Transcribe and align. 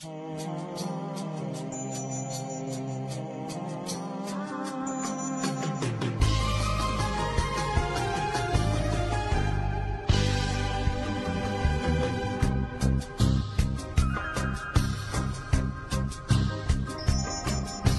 Y 0.00 0.06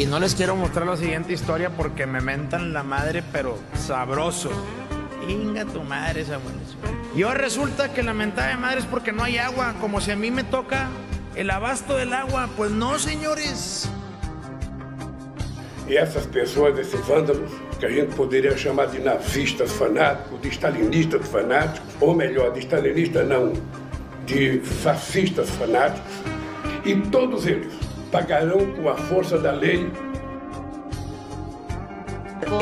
no 0.05 0.20
les 0.20 0.36
quiero 0.36 0.55
mostrar 0.55 0.88
la 0.88 0.95
siguiente 0.95 1.34
historia 1.34 1.70
porque 1.70 2.05
me 2.05 2.21
mentan 2.21 2.71
la 2.71 2.84
madre, 2.84 3.21
pero 3.34 3.59
sabroso. 3.75 4.50
Inga 5.27 5.66
tu 5.66 5.84
madre, 5.84 6.23
Samuel. 6.23 6.55
Y 7.13 7.23
ahora 7.23 7.41
resulta 7.41 7.91
que 7.91 8.04
la 8.04 8.13
mentada 8.13 8.47
de 8.47 8.55
madre 8.55 8.79
es 8.79 8.86
porque 8.86 9.11
no 9.11 9.21
hay 9.25 9.38
agua, 9.38 9.75
como 9.81 10.00
si 10.00 10.11
a 10.11 10.16
mí 10.16 10.31
me 10.31 10.45
toca 10.45 10.88
el 11.39 11.49
abasto 11.51 11.95
del 11.95 12.13
agua. 12.13 12.49
Pues 12.57 12.70
no, 12.70 12.99
señores. 12.99 13.89
E 15.88 15.95
essas 15.95 16.27
pessoas, 16.27 16.77
esses 16.77 16.99
vândalos, 17.07 17.49
que 17.80 17.85
a 17.85 17.89
gente 17.89 18.13
poderia 18.13 18.55
chamar 18.55 18.91
de 18.91 18.99
nazistas 18.99 19.71
fanáticos, 19.71 20.39
de 20.41 20.49
stalinistas 20.49 21.27
fanáticos, 21.27 21.89
ou 22.02 22.13
melhor, 22.13 22.53
de 22.53 22.59
stalinistas 22.59 23.27
não, 23.27 23.53
de 24.25 24.59
fascistas 24.59 25.49
fanáticos, 25.49 26.11
e 26.85 26.95
todos 27.09 27.47
eles 27.47 27.73
pagarão 28.11 28.71
com 28.73 28.89
a 28.89 28.95
força 28.95 29.39
da 29.39 29.52
lei. 29.52 29.89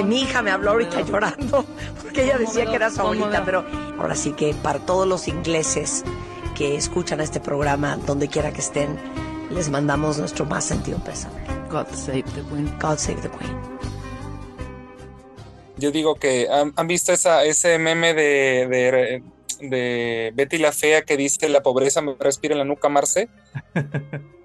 Mi 0.06 0.22
hija 0.22 0.42
me 0.42 0.52
habló 0.52 0.72
ahorita 0.72 1.02
llorando 1.02 1.66
porque 2.02 2.24
ella 2.24 2.38
decía 2.38 2.66
que 2.66 2.76
era 2.76 2.90
su 2.90 3.02
abuelita, 3.02 3.44
pero 3.44 3.66
ahora 3.98 4.16
sí 4.16 4.34
que 4.34 4.54
para 4.54 4.80
todos 4.80 5.08
los 5.08 5.28
ingleses 5.28 6.04
que 6.58 6.76
escuchan 6.76 7.22
este 7.22 7.40
programa, 7.40 7.98
donde 7.98 8.28
quiera 8.28 8.52
que 8.52 8.62
estén, 8.62 8.98
les 9.52 9.70
mandamos 9.70 10.18
nuestro 10.18 10.46
más 10.46 10.66
sentido 10.66 10.98
pésame. 11.04 11.40
God 11.70 11.88
save 11.94 12.24
the 12.34 12.42
Queen. 12.50 12.74
God 12.80 12.98
save 12.98 13.22
the 13.22 13.30
Queen. 13.30 13.56
Yo 15.78 15.92
digo 15.92 16.16
que 16.16 16.48
han, 16.50 16.74
han 16.76 16.88
visto 16.88 17.14
esa, 17.14 17.44
ese 17.44 17.78
meme 17.78 18.16
de, 18.16 18.68
de, 18.68 19.24
de 19.60 20.32
Betty 20.36 20.58
la 20.58 20.72
Fea 20.72 21.02
que 21.04 21.18
dice 21.18 21.50
la 21.50 21.62
pobreza 21.64 22.02
me 22.02 22.16
respira 22.20 22.54
en 22.54 22.60
la 22.60 22.66
nuca, 22.66 22.90
Marce. 22.90 23.30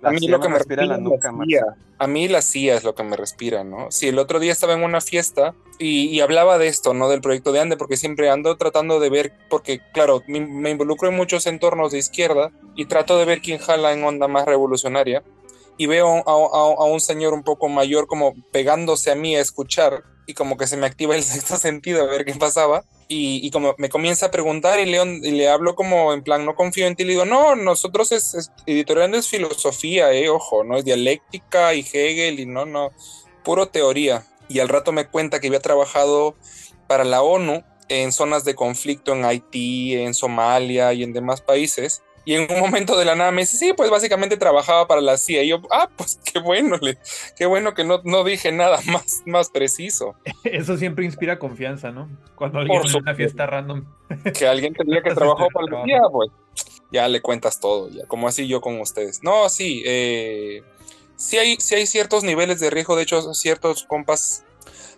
A 0.05 0.11
mí 0.11 0.27
lo 0.27 0.41
que 0.41 0.49
me 0.49 0.59
respira 0.59 0.83
en 0.83 0.89
la 0.89 0.99
nuca, 0.99 1.31
Marce. 1.33 1.53
A 1.99 2.07
mí 2.09 2.27
la 2.27 2.43
CIA 2.43 2.75
es 2.75 2.83
lo 2.85 2.95
que 2.97 3.05
me 3.05 3.17
respira, 3.17 3.63
¿no? 3.63 3.91
Si 3.93 4.09
el 4.09 4.19
otro 4.19 4.41
día 4.41 4.51
estaba 4.51 4.73
en 4.73 4.83
una 4.83 5.01
fiesta 5.01 5.55
y, 5.79 6.07
y 6.09 6.21
hablaba 6.21 6.59
de 6.59 6.67
esto, 6.67 6.93
¿no? 6.95 7.09
Del 7.09 7.21
proyecto 7.21 7.53
de 7.53 7.61
Ande, 7.61 7.77
porque 7.77 7.97
siempre 7.97 8.29
ando 8.29 8.57
tratando 8.57 8.99
de 8.99 9.11
ver, 9.11 9.33
porque 9.49 9.81
claro, 9.95 10.21
me, 10.27 10.41
me 10.41 10.71
involucro 10.71 11.09
en 11.09 11.15
muchos 11.17 11.47
entornos 11.47 11.93
de 11.93 11.99
izquierda 11.99 12.51
y 12.75 12.87
trato 12.87 13.17
de 13.19 13.25
ver 13.27 13.41
quién 13.41 13.59
jala 13.59 13.93
en 13.93 14.03
onda 14.03 14.27
más 14.27 14.45
revolucionaria 14.47 15.23
y 15.79 15.87
veo 15.87 16.09
a, 16.09 16.21
a- 16.27 16.75
a 16.83 16.85
un 16.85 17.01
señor 17.01 17.33
un 17.33 17.45
poco 17.45 17.69
mayor 17.69 18.09
como 18.09 18.35
pegándose 18.51 19.13
a 19.13 19.15
mí 19.15 19.37
a 19.37 19.41
escuchar 19.41 20.03
y 20.27 20.35
como 20.35 20.57
que 20.57 20.67
se 20.67 20.77
me 20.77 20.87
activa 20.87 21.15
el 21.15 21.23
sexto 21.23 21.57
sentido 21.57 22.03
a 22.03 22.07
ver 22.07 22.25
qué 22.25 22.35
pasaba 22.35 22.83
y, 23.13 23.47
y 23.47 23.51
como 23.51 23.75
me 23.79 23.89
comienza 23.89 24.27
a 24.27 24.31
preguntar 24.31 24.81
y, 24.81 24.87
León, 24.87 25.21
y 25.23 25.33
le 25.33 25.49
hablo 25.49 25.75
como 25.75 26.13
en 26.13 26.23
plan 26.23 26.45
no 26.47 26.55
confío 26.55 26.87
en 26.87 26.97
ti, 26.97 27.05
le 27.05 27.11
digo 27.11 27.25
no, 27.25 27.55
nosotros 27.55 28.13
es, 28.13 28.35
es 28.35 28.53
editorial 28.67 29.15
es 29.15 29.29
filosofía, 29.29 30.13
eh, 30.13 30.29
ojo, 30.29 30.65
no 30.65 30.77
es 30.77 30.85
dialéctica 30.85 31.75
y 31.75 31.81
Hegel 31.81 32.41
y 32.41 32.47
no, 32.47 32.65
no, 32.65 32.93
puro 33.45 33.69
teoría 33.69 34.25
y 34.49 34.61
al 34.61 34.69
rato 34.69 34.93
me 34.93 35.07
cuenta 35.07 35.41
que 35.41 35.49
había 35.49 35.61
trabajado 35.61 36.37
para 36.87 37.05
la 37.05 37.23
ONU 37.23 37.63
en 37.89 38.13
zonas 38.13 38.45
de 38.45 38.55
conflicto 38.55 39.13
en 39.13 39.25
Haití, 39.25 39.95
en 39.95 40.15
Somalia 40.15 40.93
y 40.93 41.03
en 41.03 41.13
demás 41.13 41.41
países 41.41 42.03
y 42.25 42.35
en 42.35 42.53
un 42.53 42.61
momento 42.61 42.97
de 42.97 43.05
la 43.05 43.15
nada 43.15 43.33
me 43.33 43.43
dice, 43.43 43.57
sí, 43.57 43.73
pues 43.77 43.91
básicamente 43.91 44.37
trabajaba 44.37 44.87
para 44.87 45.01
la 45.01 45.17
CIA. 45.17 45.43
Y 45.43 45.49
yo, 45.49 45.63
ah, 45.71 45.89
pues 45.97 46.21
qué 46.25 46.39
bueno, 46.39 46.77
le, 46.81 46.99
qué 47.37 47.47
bueno 47.47 47.75
que 47.75 47.85
no, 47.85 48.01
no 48.05 48.23
dije 48.23 48.53
nada 48.53 48.79
más, 48.87 49.23
más 49.27 49.51
preciso. 49.51 50.15
Eso 50.45 50.77
siempre 50.77 51.05
inspira 51.05 51.39
confianza, 51.39 51.91
¿no? 51.91 52.09
Cuando 52.37 52.61
alguien 52.61 52.81
Por 52.81 52.91
en 52.91 52.97
una 52.97 53.15
fiesta 53.15 53.47
random. 53.47 53.85
Que 54.39 54.47
alguien 54.47 54.75
te 54.75 54.85
diga 54.85 55.03
que 55.03 55.15
trabajó 55.15 55.49
para 55.53 55.79
la. 55.79 55.85
CIA, 55.85 56.03
pues 56.11 56.31
ya 56.93 57.09
le 57.09 57.23
cuentas 57.23 57.59
todo, 57.59 57.89
ya, 57.89 58.07
como 58.07 58.29
así 58.29 58.47
yo 58.47 58.61
con 58.61 58.79
ustedes. 58.79 59.23
No, 59.23 59.49
sí, 59.49 59.83
eh, 59.87 60.63
sí, 61.17 61.39
hay, 61.39 61.57
sí 61.59 61.75
hay 61.75 61.87
ciertos 61.87 62.23
niveles 62.23 62.61
de 62.61 62.69
riesgo, 62.69 62.97
de 62.97 63.05
hecho, 63.05 63.33
ciertos 63.33 63.85
compas 63.85 64.45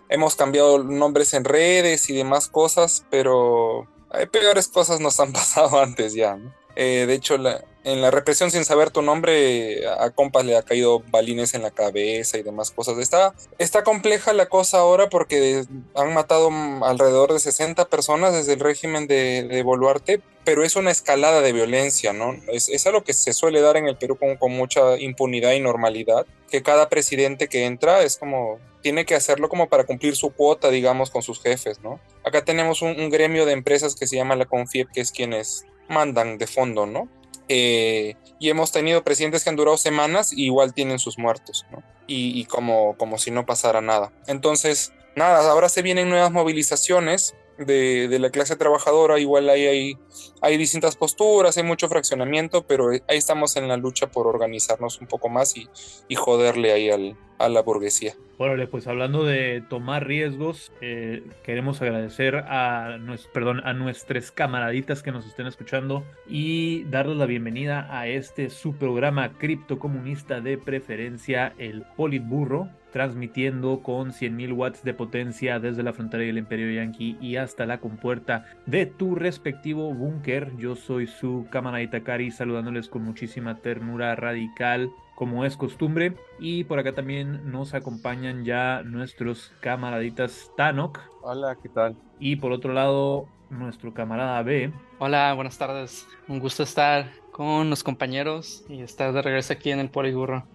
hemos 0.09 0.35
cambiado 0.35 0.83
nombres 0.83 1.33
en 1.33 1.45
redes 1.45 2.09
y 2.09 2.13
demás 2.15 2.49
cosas, 2.49 3.05
pero 3.09 3.87
hay 4.11 4.25
peores 4.27 4.67
cosas 4.67 4.99
nos 4.99 5.19
han 5.19 5.31
pasado 5.31 5.79
antes 5.79 6.13
ya, 6.13 6.35
¿no? 6.35 6.53
Eh, 6.75 7.05
de 7.07 7.13
hecho, 7.13 7.37
en 7.85 8.01
la 8.01 8.11
represión 8.11 8.51
sin 8.51 8.65
saber 8.65 8.89
tu 8.89 9.01
nombre, 9.01 9.87
a, 9.87 10.09
compas 10.09 10.43
le 10.43 10.57
ha 10.57 10.63
caído 10.63 11.03
balines 11.11 11.53
en 11.53 11.61
la 11.61 11.71
cabeza 11.71 12.37
y 12.37 12.43
demás 12.43 12.71
cosas. 12.71 12.97
Está, 12.97 13.33
está 13.59 13.83
compleja 13.83 14.33
la 14.33 14.47
cosa 14.47 14.79
ahora 14.79 15.07
porque 15.07 15.63
han 15.93 16.13
matado 16.13 16.49
mm, 16.49 16.83
alrededor 16.83 17.31
de 17.31 17.39
60 17.39 17.85
personas 17.85 18.33
desde 18.33 18.53
el 18.53 18.59
régimen 18.59 19.07
de, 19.07 19.61
Boluarte, 19.63 20.19
pero 20.43 20.63
es 20.63 20.75
una 20.75 20.91
escalada 20.91 21.41
de 21.41 21.53
violencia, 21.53 22.11
¿no? 22.11 22.35
Es, 22.51 22.69
es 22.69 22.85
algo 22.87 23.03
que 23.03 23.13
se 23.13 23.33
suele 23.33 23.61
dar 23.61 23.77
en 23.77 23.87
el 23.87 23.97
Perú 23.97 24.17
con, 24.17 24.35
con 24.35 24.51
mucha 24.51 24.97
impunidad 24.97 25.53
y 25.53 25.59
normalidad, 25.59 26.25
que 26.49 26.61
cada 26.61 26.89
presidente 26.89 27.47
que 27.47 27.65
entra 27.65 28.03
es 28.03 28.17
como, 28.17 28.59
tiene 28.81 29.05
que 29.05 29.15
hacerlo 29.15 29.47
como 29.47 29.69
para 29.69 29.85
cumplir 29.85 30.15
su 30.15 30.31
cuota, 30.31 30.69
digamos, 30.69 31.09
con 31.09 31.21
sus 31.21 31.41
jefes, 31.41 31.79
¿no? 31.81 31.99
Acá 32.23 32.43
tenemos 32.43 32.81
un, 32.81 32.99
un 32.99 33.09
gremio 33.09 33.45
de 33.45 33.53
empresas 33.53 33.95
que 33.95 34.07
se 34.07 34.15
llama 34.15 34.35
la 34.35 34.45
Confiep, 34.45 34.91
que 34.91 35.01
es 35.01 35.11
quienes 35.11 35.65
mandan 35.87 36.37
de 36.37 36.47
fondo, 36.47 36.85
¿no? 36.85 37.07
Eh, 37.47 38.15
y 38.39 38.49
hemos 38.49 38.71
tenido 38.71 39.03
presidentes 39.03 39.43
que 39.43 39.49
han 39.49 39.55
durado 39.55 39.77
semanas 39.77 40.33
y 40.33 40.45
igual 40.45 40.73
tienen 40.73 40.99
sus 40.99 41.17
muertos, 41.17 41.65
¿no? 41.71 41.83
Y, 42.07 42.39
y 42.39 42.45
como, 42.45 42.97
como 42.97 43.17
si 43.17 43.31
no 43.31 43.45
pasara 43.45 43.81
nada. 43.81 44.11
Entonces, 44.27 44.93
nada, 45.15 45.49
ahora 45.49 45.69
se 45.69 45.81
vienen 45.81 46.09
nuevas 46.09 46.31
movilizaciones 46.31 47.35
de, 47.57 48.17
la 48.19 48.29
clase 48.29 48.55
trabajadora, 48.55 49.19
igual 49.19 49.49
ahí 49.49 49.65
hay, 49.65 49.97
hay 50.41 50.57
distintas 50.57 50.95
posturas, 50.95 51.57
hay 51.57 51.63
mucho 51.63 51.87
fraccionamiento, 51.87 52.65
pero 52.65 52.89
ahí 52.89 53.17
estamos 53.17 53.55
en 53.55 53.67
la 53.67 53.77
lucha 53.77 54.07
por 54.07 54.27
organizarnos 54.27 54.99
un 54.99 55.07
poco 55.07 55.29
más 55.29 55.55
y, 55.57 55.67
y 56.07 56.15
joderle 56.15 56.71
ahí 56.71 56.89
al, 56.89 57.15
a 57.37 57.49
la 57.49 57.61
burguesía. 57.61 58.13
Órale, 58.37 58.67
pues 58.67 58.85
hablando 58.87 59.23
de 59.23 59.63
tomar 59.69 60.05
riesgos, 60.05 60.71
eh, 60.81 61.23
queremos 61.43 61.81
agradecer 61.81 62.35
a, 62.35 62.97
perdón, 63.33 63.61
a 63.65 63.73
nuestras 63.73 64.31
camaraditas 64.31 65.01
que 65.01 65.11
nos 65.11 65.25
estén 65.25 65.47
escuchando 65.47 66.03
y 66.27 66.83
darles 66.85 67.17
la 67.17 67.25
bienvenida 67.25 67.87
a 67.89 68.07
este 68.07 68.49
su 68.49 68.75
programa 68.75 69.37
criptocomunista 69.37 70.41
de 70.41 70.57
preferencia, 70.57 71.53
el 71.57 71.83
Politburro, 71.95 72.69
transmitiendo 72.95 73.83
con 73.83 74.13
100.000 74.13 74.53
watts 74.53 74.81
de 74.85 74.93
potencia 74.93 75.59
desde 75.59 75.83
la 75.83 75.91
frontera 75.91 76.23
del 76.23 76.37
Imperio 76.37 76.71
Yankee 76.71 77.17
y 77.19 77.35
hasta 77.35 77.65
la 77.65 77.81
compuerta 77.81 78.45
de 78.67 78.85
tu 78.85 79.15
respectivo 79.15 79.93
búnker. 79.93 80.55
Yo 80.55 80.77
soy 80.77 81.05
su 81.05 81.45
camarada 81.49 81.99
Cari, 82.05 82.31
saludándoles 82.31 82.87
con 82.87 83.03
muchísima 83.03 83.57
ternura 83.57 84.15
radical 84.15 84.93
como 85.13 85.43
es 85.43 85.57
costumbre. 85.57 86.13
Y 86.39 86.63
por 86.63 86.79
acá 86.79 86.93
también 86.95 87.51
nos 87.51 87.73
acompañan 87.73 88.45
ya 88.45 88.81
nuestros 88.85 89.51
camaraditas 89.59 90.49
Tanok. 90.55 91.01
Hola, 91.21 91.57
¿qué 91.61 91.67
tal? 91.67 91.97
Y 92.17 92.37
por 92.37 92.53
otro 92.53 92.71
lado, 92.71 93.27
nuestro 93.49 93.93
camarada 93.93 94.41
B. 94.41 94.71
Hola, 94.99 95.33
buenas 95.33 95.57
tardes. 95.57 96.07
Un 96.29 96.39
gusto 96.39 96.63
estar 96.63 97.11
con 97.33 97.69
los 97.69 97.83
compañeros 97.83 98.63
y 98.69 98.79
estar 98.79 99.11
de 99.11 99.21
regreso 99.21 99.51
aquí 99.51 99.71
en 99.71 99.79
el 99.79 99.89
Poliburro. 99.89 100.45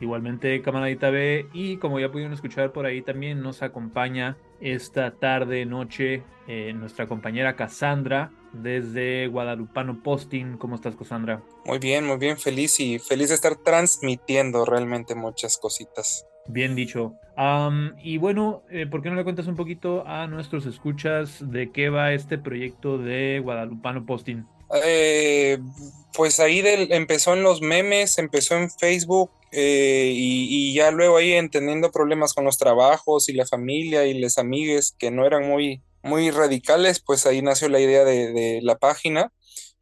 Igualmente, 0.00 0.60
camaradita 0.62 1.10
B. 1.10 1.46
Y 1.52 1.76
como 1.78 2.00
ya 2.00 2.10
pudieron 2.10 2.32
escuchar 2.32 2.72
por 2.72 2.86
ahí, 2.86 3.02
también 3.02 3.40
nos 3.42 3.62
acompaña 3.62 4.36
esta 4.60 5.12
tarde, 5.12 5.66
noche, 5.66 6.22
eh, 6.48 6.72
nuestra 6.74 7.06
compañera 7.06 7.56
Cassandra 7.56 8.30
desde 8.52 9.26
Guadalupano 9.28 10.02
Posting. 10.02 10.56
¿Cómo 10.58 10.76
estás, 10.76 10.96
Cassandra? 10.96 11.42
Muy 11.64 11.78
bien, 11.78 12.06
muy 12.06 12.18
bien, 12.18 12.38
feliz 12.38 12.78
y 12.80 12.98
feliz 12.98 13.28
de 13.30 13.34
estar 13.36 13.56
transmitiendo 13.56 14.64
realmente 14.64 15.14
muchas 15.14 15.58
cositas. 15.58 16.26
Bien 16.46 16.74
dicho. 16.74 17.14
Y 18.02 18.18
bueno, 18.18 18.62
eh, 18.70 18.86
¿por 18.86 19.02
qué 19.02 19.08
no 19.10 19.16
le 19.16 19.24
cuentas 19.24 19.46
un 19.46 19.56
poquito 19.56 20.06
a 20.06 20.26
nuestros 20.26 20.66
escuchas 20.66 21.50
de 21.50 21.70
qué 21.72 21.88
va 21.88 22.12
este 22.12 22.38
proyecto 22.38 22.98
de 22.98 23.40
Guadalupano 23.42 24.04
Posting? 24.06 24.44
Eh, 24.84 25.58
pues 26.16 26.40
ahí 26.40 26.60
del- 26.62 26.92
empezó 26.92 27.34
en 27.34 27.42
los 27.42 27.60
memes, 27.60 28.18
empezó 28.18 28.56
en 28.56 28.70
Facebook 28.70 29.30
eh, 29.56 30.10
y, 30.12 30.74
ya 30.74 30.90
luego 30.90 31.16
ahí 31.16 31.32
entendiendo 31.34 31.92
problemas 31.92 32.34
con 32.34 32.44
los 32.44 32.58
trabajos 32.58 33.28
y 33.28 33.34
la 33.34 33.46
familia 33.46 34.04
y 34.04 34.18
las 34.18 34.36
amigues 34.36 34.96
que 34.98 35.12
no 35.12 35.24
eran 35.24 35.46
muy, 35.46 35.80
muy 36.02 36.32
radicales, 36.32 37.00
pues 37.00 37.24
ahí 37.24 37.40
nació 37.40 37.68
la 37.68 37.78
idea 37.78 38.04
de, 38.04 38.58
la 38.62 38.78
página. 38.78 39.32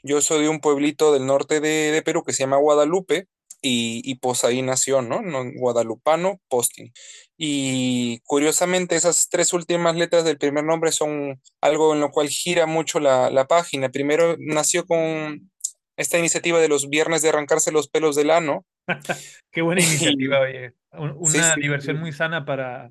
Yo 0.02 0.20
soy 0.20 0.42
de 0.42 0.50
un 0.50 0.60
pueblito 0.60 1.10
del 1.14 1.24
norte 1.24 1.60
de, 1.60 1.90
de 1.90 2.02
Perú 2.02 2.22
que 2.22 2.34
se 2.34 2.40
llama 2.40 2.58
Guadalupe 2.58 3.28
y, 3.62 4.02
y 4.04 4.16
pues 4.16 4.44
ahí 4.44 4.60
nació, 4.60 5.00
¿no? 5.00 5.22
No, 5.22 5.42
Guadalupano 5.56 6.38
Posting. 6.48 6.92
Y 7.38 8.20
curiosamente 8.24 8.96
esas 8.96 9.30
tres 9.30 9.54
últimas 9.54 9.96
letras 9.96 10.24
del 10.24 10.36
primer 10.36 10.64
nombre 10.64 10.92
son 10.92 11.40
algo 11.62 11.94
en 11.94 12.00
lo 12.00 12.10
cual 12.10 12.28
gira 12.28 12.66
mucho 12.66 13.00
la 13.00 13.46
página. 13.48 13.88
Primero 13.88 14.36
nació 14.38 14.84
con 14.84 15.50
esta 15.96 16.18
iniciativa 16.18 16.58
de 16.60 16.68
los 16.68 16.90
viernes 16.90 17.22
de 17.22 17.30
arrancarse 17.30 17.72
los 17.72 17.88
pelos 17.88 18.16
del 18.16 18.30
ano, 18.30 18.66
Qué 19.50 19.62
buena 19.62 19.80
iniciativa, 19.80 20.40
oye. 20.42 20.72
Un- 20.92 21.28
Sí, 21.30 21.38
Una 21.38 21.54
sí, 21.54 21.60
diversión 21.60 21.96
sí. 21.96 22.00
muy 22.00 22.12
sana 22.12 22.44
para... 22.44 22.90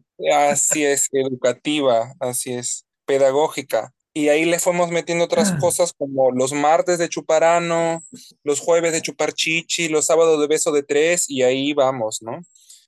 Así 0.50 0.84
es, 0.84 1.08
educativa, 1.12 2.14
así 2.20 2.54
es, 2.54 2.86
pedagógica. 3.06 3.94
Y 4.14 4.28
ahí 4.28 4.44
le 4.44 4.60
fuimos 4.60 4.92
metiendo 4.92 5.24
otras 5.24 5.54
cosas 5.54 5.94
como 5.94 6.32
los 6.32 6.52
martes 6.52 6.98
de 6.98 7.08
chuparano, 7.08 8.02
los 8.44 8.60
jueves 8.60 8.92
de 8.92 9.02
chupar 9.02 9.32
chichi, 9.32 9.88
los 9.88 10.06
sábados 10.08 10.42
de 10.42 10.48
beso 10.48 10.72
de 10.74 10.84
tres, 10.84 11.30
y 11.30 11.44
ahí 11.44 11.74
vamos, 11.74 12.22
¿no? 12.22 12.42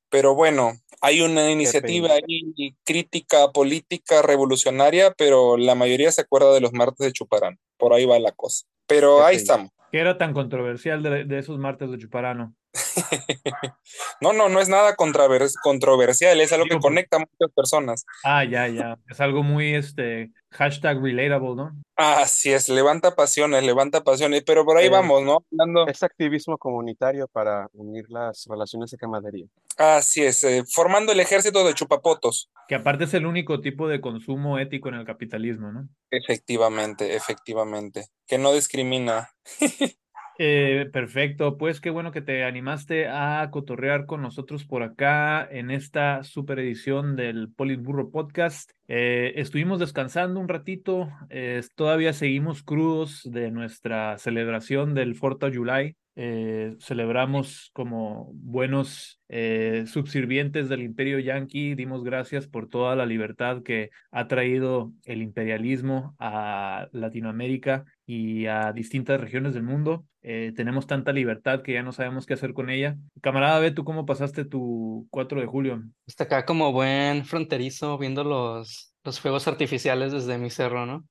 Pero 0.09 0.35
bueno, 0.35 0.73
hay 0.99 1.21
una 1.21 1.49
iniciativa 1.49 2.09
ahí 2.13 2.75
crítica, 2.83 3.51
política, 3.51 4.21
revolucionaria, 4.21 5.13
pero 5.17 5.55
la 5.55 5.75
mayoría 5.75 6.11
se 6.11 6.21
acuerda 6.21 6.53
de 6.53 6.59
los 6.61 6.73
martes 6.73 7.05
de 7.05 7.13
chuparano. 7.13 7.57
Por 7.77 7.93
ahí 7.93 8.05
va 8.05 8.19
la 8.19 8.31
cosa. 8.33 8.65
Pero 8.85 9.23
ahí 9.23 9.37
estamos. 9.37 9.71
¿Qué 9.93 9.99
era 9.99 10.17
tan 10.17 10.33
controversial 10.33 11.03
de, 11.03 11.23
de 11.23 11.39
esos 11.39 11.57
martes 11.57 11.89
de 11.89 11.99
Chuparano? 11.99 12.53
No, 14.21 14.33
no, 14.33 14.49
no 14.49 14.59
es 14.59 14.69
nada 14.69 14.95
controversial, 14.95 16.39
es 16.39 16.53
algo 16.53 16.65
que 16.65 16.79
conecta 16.79 17.17
a 17.17 17.19
muchas 17.19 17.53
personas. 17.55 18.05
Ah, 18.23 18.43
ya, 18.45 18.67
ya. 18.67 18.97
Es 19.09 19.19
algo 19.19 19.43
muy, 19.43 19.75
este, 19.75 20.31
hashtag 20.51 21.01
relatable, 21.01 21.55
¿no? 21.55 21.71
Así 21.95 22.51
es, 22.51 22.69
levanta 22.69 23.15
pasiones, 23.15 23.63
levanta 23.63 24.03
pasiones, 24.03 24.43
pero 24.45 24.65
por 24.65 24.77
ahí 24.77 24.87
Eh, 24.87 24.89
vamos, 24.89 25.23
¿no? 25.23 25.45
Hablando, 25.51 25.87
Es 25.87 26.03
activismo 26.03 26.57
comunitario 26.57 27.27
para 27.27 27.67
unir 27.73 28.05
las 28.09 28.45
relaciones 28.49 28.91
de 28.91 28.97
camaradería. 28.97 29.45
así 29.77 30.23
es, 30.23 30.43
eh, 30.43 30.63
formando 30.71 31.11
el 31.11 31.19
ejército 31.19 31.65
de 31.65 31.73
chupapotos. 31.73 32.49
Que 32.67 32.75
aparte 32.75 33.03
es 33.03 33.13
el 33.13 33.25
único 33.25 33.61
tipo 33.61 33.87
de 33.87 33.99
consumo 34.01 34.57
ético 34.57 34.89
en 34.89 34.95
el 34.95 35.05
capitalismo, 35.05 35.71
¿no? 35.71 35.89
Efectivamente, 36.09 37.15
efectivamente, 37.15 38.07
que 38.27 38.37
no 38.37 38.53
discrimina. 38.53 39.29
Eh, 40.39 40.89
perfecto, 40.91 41.57
pues 41.59 41.79
qué 41.79 41.91
bueno 41.91 42.11
que 42.11 42.21
te 42.23 42.43
animaste 42.43 43.07
a 43.07 43.47
cotorrear 43.51 44.07
con 44.07 44.23
nosotros 44.23 44.65
por 44.65 44.81
acá 44.81 45.47
en 45.49 45.69
esta 45.69 46.23
super 46.23 46.57
edición 46.57 47.15
del 47.15 47.51
Politburro 47.53 48.09
Podcast. 48.09 48.71
Eh, 48.87 49.33
estuvimos 49.35 49.79
descansando 49.79 50.39
un 50.39 50.49
ratito, 50.49 51.09
eh, 51.29 51.61
todavía 51.75 52.13
seguimos 52.13 52.63
crudos 52.63 53.21
de 53.25 53.51
nuestra 53.51 54.17
celebración 54.17 54.95
del 54.95 55.13
Fourth 55.15 55.43
of 55.43 55.55
July. 55.55 55.95
Eh, 56.15 56.75
celebramos 56.79 57.71
como 57.73 58.29
buenos 58.33 59.19
eh, 59.29 59.85
subsirvientes 59.87 60.69
del 60.69 60.83
imperio 60.83 61.17
yanqui, 61.17 61.73
dimos 61.73 62.03
gracias 62.03 62.47
por 62.47 62.69
toda 62.69 62.95
la 62.95 63.07
libertad 63.07 63.63
que 63.63 63.89
ha 64.11 64.27
traído 64.27 64.93
el 65.05 65.23
imperialismo 65.23 66.15
a 66.19 66.87
Latinoamérica 66.91 67.85
y 68.05 68.45
a 68.45 68.73
distintas 68.73 69.19
regiones 69.19 69.55
del 69.55 69.63
mundo. 69.63 70.05
Eh, 70.21 70.53
tenemos 70.55 70.85
tanta 70.85 71.11
libertad 71.11 71.63
que 71.63 71.73
ya 71.73 71.83
no 71.83 71.91
sabemos 71.91 72.27
qué 72.27 72.35
hacer 72.35 72.53
con 72.53 72.69
ella. 72.69 72.95
Camarada, 73.21 73.59
ve 73.59 73.71
tú 73.71 73.83
cómo 73.83 74.05
pasaste 74.05 74.45
tu 74.45 75.07
4 75.09 75.41
de 75.41 75.47
julio. 75.47 75.83
Está 76.05 76.25
acá 76.25 76.45
como 76.45 76.71
buen 76.71 77.25
fronterizo 77.25 77.97
viendo 77.97 78.23
los, 78.23 78.93
los 79.03 79.19
fuegos 79.19 79.47
artificiales 79.47 80.11
desde 80.11 80.37
mi 80.37 80.51
cerro, 80.51 80.85
¿no? 80.85 81.05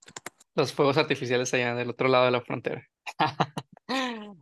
Los 0.55 0.73
fuegos 0.73 0.97
artificiales 0.97 1.53
allá 1.55 1.75
del 1.75 1.91
otro 1.91 2.09
lado 2.09 2.27
de 2.27 2.31
la 2.31 2.41
frontera. 2.41 2.87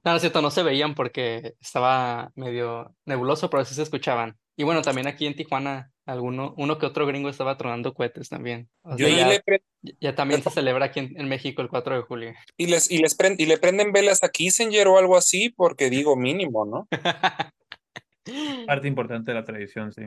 No, 0.04 0.10
no 0.12 0.16
es 0.16 0.22
cierto, 0.22 0.40
no 0.42 0.50
se 0.50 0.62
veían 0.62 0.94
porque 0.94 1.54
estaba 1.60 2.30
medio 2.34 2.94
nebuloso, 3.04 3.50
pero 3.50 3.64
sí 3.64 3.74
se 3.74 3.82
escuchaban. 3.82 4.36
Y 4.56 4.62
bueno, 4.64 4.82
también 4.82 5.06
aquí 5.06 5.26
en 5.26 5.34
Tijuana, 5.34 5.90
alguno, 6.06 6.54
uno 6.58 6.78
que 6.78 6.86
otro 6.86 7.06
gringo 7.06 7.28
estaba 7.28 7.56
tronando 7.56 7.94
cohetes 7.94 8.28
también. 8.28 8.68
O 8.82 8.94
Y 8.94 8.98
sea, 8.98 9.08
ya, 9.10 9.28
le, 9.28 9.40
pre- 9.40 9.62
ya 10.00 10.14
también 10.14 10.42
se 10.42 10.50
celebra 10.50 10.86
aquí 10.86 11.00
en, 11.00 11.18
en 11.18 11.28
México 11.28 11.62
el 11.62 11.68
4 11.68 11.94
de 11.96 12.02
julio. 12.02 12.34
y 12.56 12.66
les, 12.66 12.90
y 12.90 12.98
les 12.98 13.16
pren- 13.16 13.36
y 13.38 13.46
le 13.46 13.58
prenden 13.58 13.92
velas 13.92 14.22
a 14.22 14.28
Kissinger 14.28 14.88
o 14.88 14.98
algo 14.98 15.16
así, 15.16 15.50
porque 15.50 15.88
digo 15.90 16.16
mínimo, 16.16 16.64
¿no? 16.66 16.88
Parte 18.66 18.86
importante 18.88 19.30
de 19.32 19.34
la 19.34 19.44
tradición, 19.44 19.92
sí. 19.92 20.02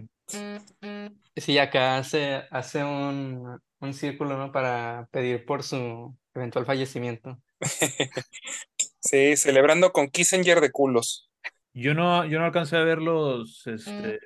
Sí, 1.35 1.57
acá 1.57 1.97
hace, 1.97 2.43
hace 2.51 2.83
un, 2.83 3.59
un 3.79 3.93
círculo, 3.93 4.37
¿no? 4.37 4.51
Para 4.51 5.07
pedir 5.11 5.45
por 5.45 5.63
su 5.63 6.15
eventual 6.35 6.65
fallecimiento. 6.65 7.39
Sí, 9.03 9.35
celebrando 9.35 9.91
con 9.91 10.07
Kissinger 10.07 10.61
de 10.61 10.71
culos. 10.71 11.29
Yo 11.73 11.93
no, 11.93 12.25
yo 12.25 12.39
no 12.39 12.45
alcancé 12.45 12.77
a 12.77 12.83
ver 12.83 13.01
los 13.01 13.67
este, 13.67 14.19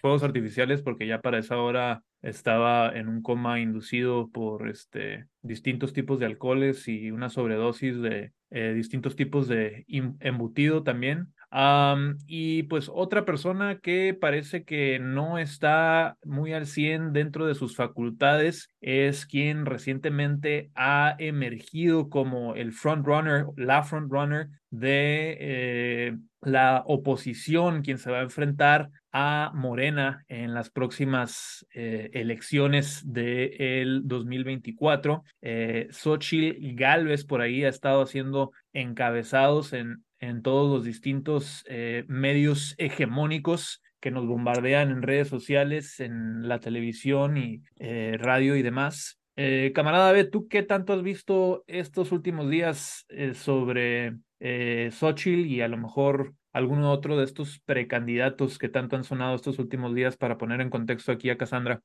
fuegos 0.00 0.22
artificiales 0.22 0.80
porque 0.82 1.06
ya 1.06 1.20
para 1.20 1.38
esa 1.38 1.58
hora 1.58 2.02
estaba 2.22 2.96
en 2.96 3.08
un 3.08 3.22
coma 3.22 3.60
inducido 3.60 4.28
por 4.30 4.68
este, 4.68 5.26
distintos 5.42 5.92
tipos 5.92 6.18
de 6.18 6.26
alcoholes 6.26 6.88
y 6.88 7.10
una 7.10 7.28
sobredosis 7.28 8.00
de 8.00 8.32
eh, 8.50 8.72
distintos 8.74 9.16
tipos 9.16 9.48
de 9.48 9.84
embutido 10.20 10.82
también. 10.82 11.34
Am, 11.58 12.18
y 12.26 12.64
pues 12.64 12.90
otra 12.92 13.24
persona 13.24 13.78
que 13.78 14.12
parece 14.12 14.64
que 14.64 14.98
no 14.98 15.38
está 15.38 16.18
muy 16.22 16.52
al 16.52 16.66
100 16.66 17.14
dentro 17.14 17.46
de 17.46 17.54
sus 17.54 17.74
facultades 17.74 18.68
es 18.82 19.24
quien 19.24 19.64
recientemente 19.64 20.70
ha 20.74 21.16
emergido 21.18 22.10
como 22.10 22.54
el 22.56 22.74
frontrunner, 22.74 23.46
la 23.56 23.82
frontrunner 23.84 24.48
de 24.68 25.38
eh, 25.40 26.16
la 26.42 26.82
oposición, 26.84 27.80
quien 27.80 27.96
se 27.96 28.10
va 28.10 28.18
a 28.18 28.24
enfrentar 28.24 28.90
a 29.10 29.50
Morena 29.54 30.26
en 30.28 30.52
las 30.52 30.68
próximas 30.68 31.66
eh, 31.72 32.10
elecciones 32.12 33.00
del 33.10 34.02
2024. 34.04 35.24
Eh, 35.40 35.88
Xochitl 35.90 36.74
Gálvez 36.74 37.24
por 37.24 37.40
ahí 37.40 37.64
ha 37.64 37.70
estado 37.70 38.02
haciendo 38.02 38.52
encabezados 38.74 39.72
en, 39.72 40.04
en 40.20 40.42
todos 40.42 40.70
los 40.70 40.84
distintos 40.84 41.64
eh, 41.68 42.04
medios 42.08 42.74
hegemónicos 42.78 43.82
que 44.00 44.10
nos 44.10 44.26
bombardean 44.26 44.90
en 44.90 45.02
redes 45.02 45.28
sociales, 45.28 46.00
en 46.00 46.46
la 46.46 46.60
televisión 46.60 47.36
y 47.36 47.62
eh, 47.80 48.16
radio 48.18 48.54
y 48.56 48.62
demás. 48.62 49.18
Eh, 49.36 49.72
camarada 49.74 50.12
B, 50.12 50.24
¿tú 50.24 50.46
qué 50.48 50.62
tanto 50.62 50.92
has 50.92 51.02
visto 51.02 51.64
estos 51.66 52.12
últimos 52.12 52.48
días 52.48 53.04
eh, 53.08 53.34
sobre 53.34 54.14
Xochitl 54.38 55.46
y 55.46 55.60
a 55.60 55.68
lo 55.68 55.76
mejor 55.76 56.34
alguno 56.52 56.92
otro 56.92 57.18
de 57.18 57.24
estos 57.24 57.58
precandidatos 57.64 58.58
que 58.58 58.68
tanto 58.68 58.96
han 58.96 59.04
sonado 59.04 59.34
estos 59.34 59.58
últimos 59.58 59.94
días 59.94 60.16
para 60.16 60.38
poner 60.38 60.60
en 60.60 60.70
contexto 60.70 61.12
aquí 61.12 61.28
a 61.28 61.36
Cassandra? 61.36 61.80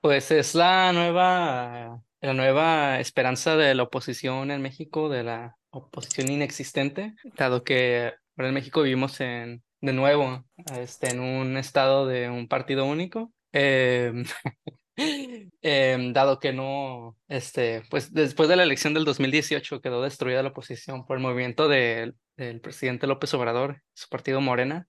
Pues 0.00 0.30
es 0.30 0.54
la 0.54 0.92
nueva, 0.92 2.00
la 2.20 2.34
nueva 2.34 2.98
esperanza 2.98 3.56
de 3.56 3.74
la 3.74 3.84
oposición 3.84 4.50
en 4.50 4.62
México, 4.62 5.08
de 5.08 5.22
la 5.22 5.56
oposición 5.78 6.30
inexistente, 6.30 7.14
dado 7.36 7.64
que 7.64 8.12
ahora 8.36 8.48
en 8.48 8.54
México 8.54 8.82
vivimos 8.82 9.20
en, 9.20 9.62
de 9.80 9.92
nuevo 9.92 10.44
este, 10.78 11.10
en 11.10 11.20
un 11.20 11.56
estado 11.56 12.06
de 12.06 12.30
un 12.30 12.48
partido 12.48 12.86
único. 12.86 13.32
Em, 13.52 14.24
em, 15.62 16.12
dado 16.12 16.40
que 16.40 16.52
no, 16.52 17.16
este, 17.28 17.82
pues 17.90 18.12
después 18.12 18.48
de 18.48 18.56
la 18.56 18.62
elección 18.62 18.94
del 18.94 19.04
2018 19.04 19.80
quedó 19.80 20.02
destruida 20.02 20.42
la 20.42 20.50
oposición 20.50 21.06
por 21.06 21.16
el 21.16 21.22
movimiento 21.22 21.68
del 21.68 22.16
del 22.36 22.60
presidente 22.60 23.06
López 23.06 23.32
Obrador, 23.34 23.82
su 23.94 24.08
partido 24.08 24.40
Morena, 24.40 24.88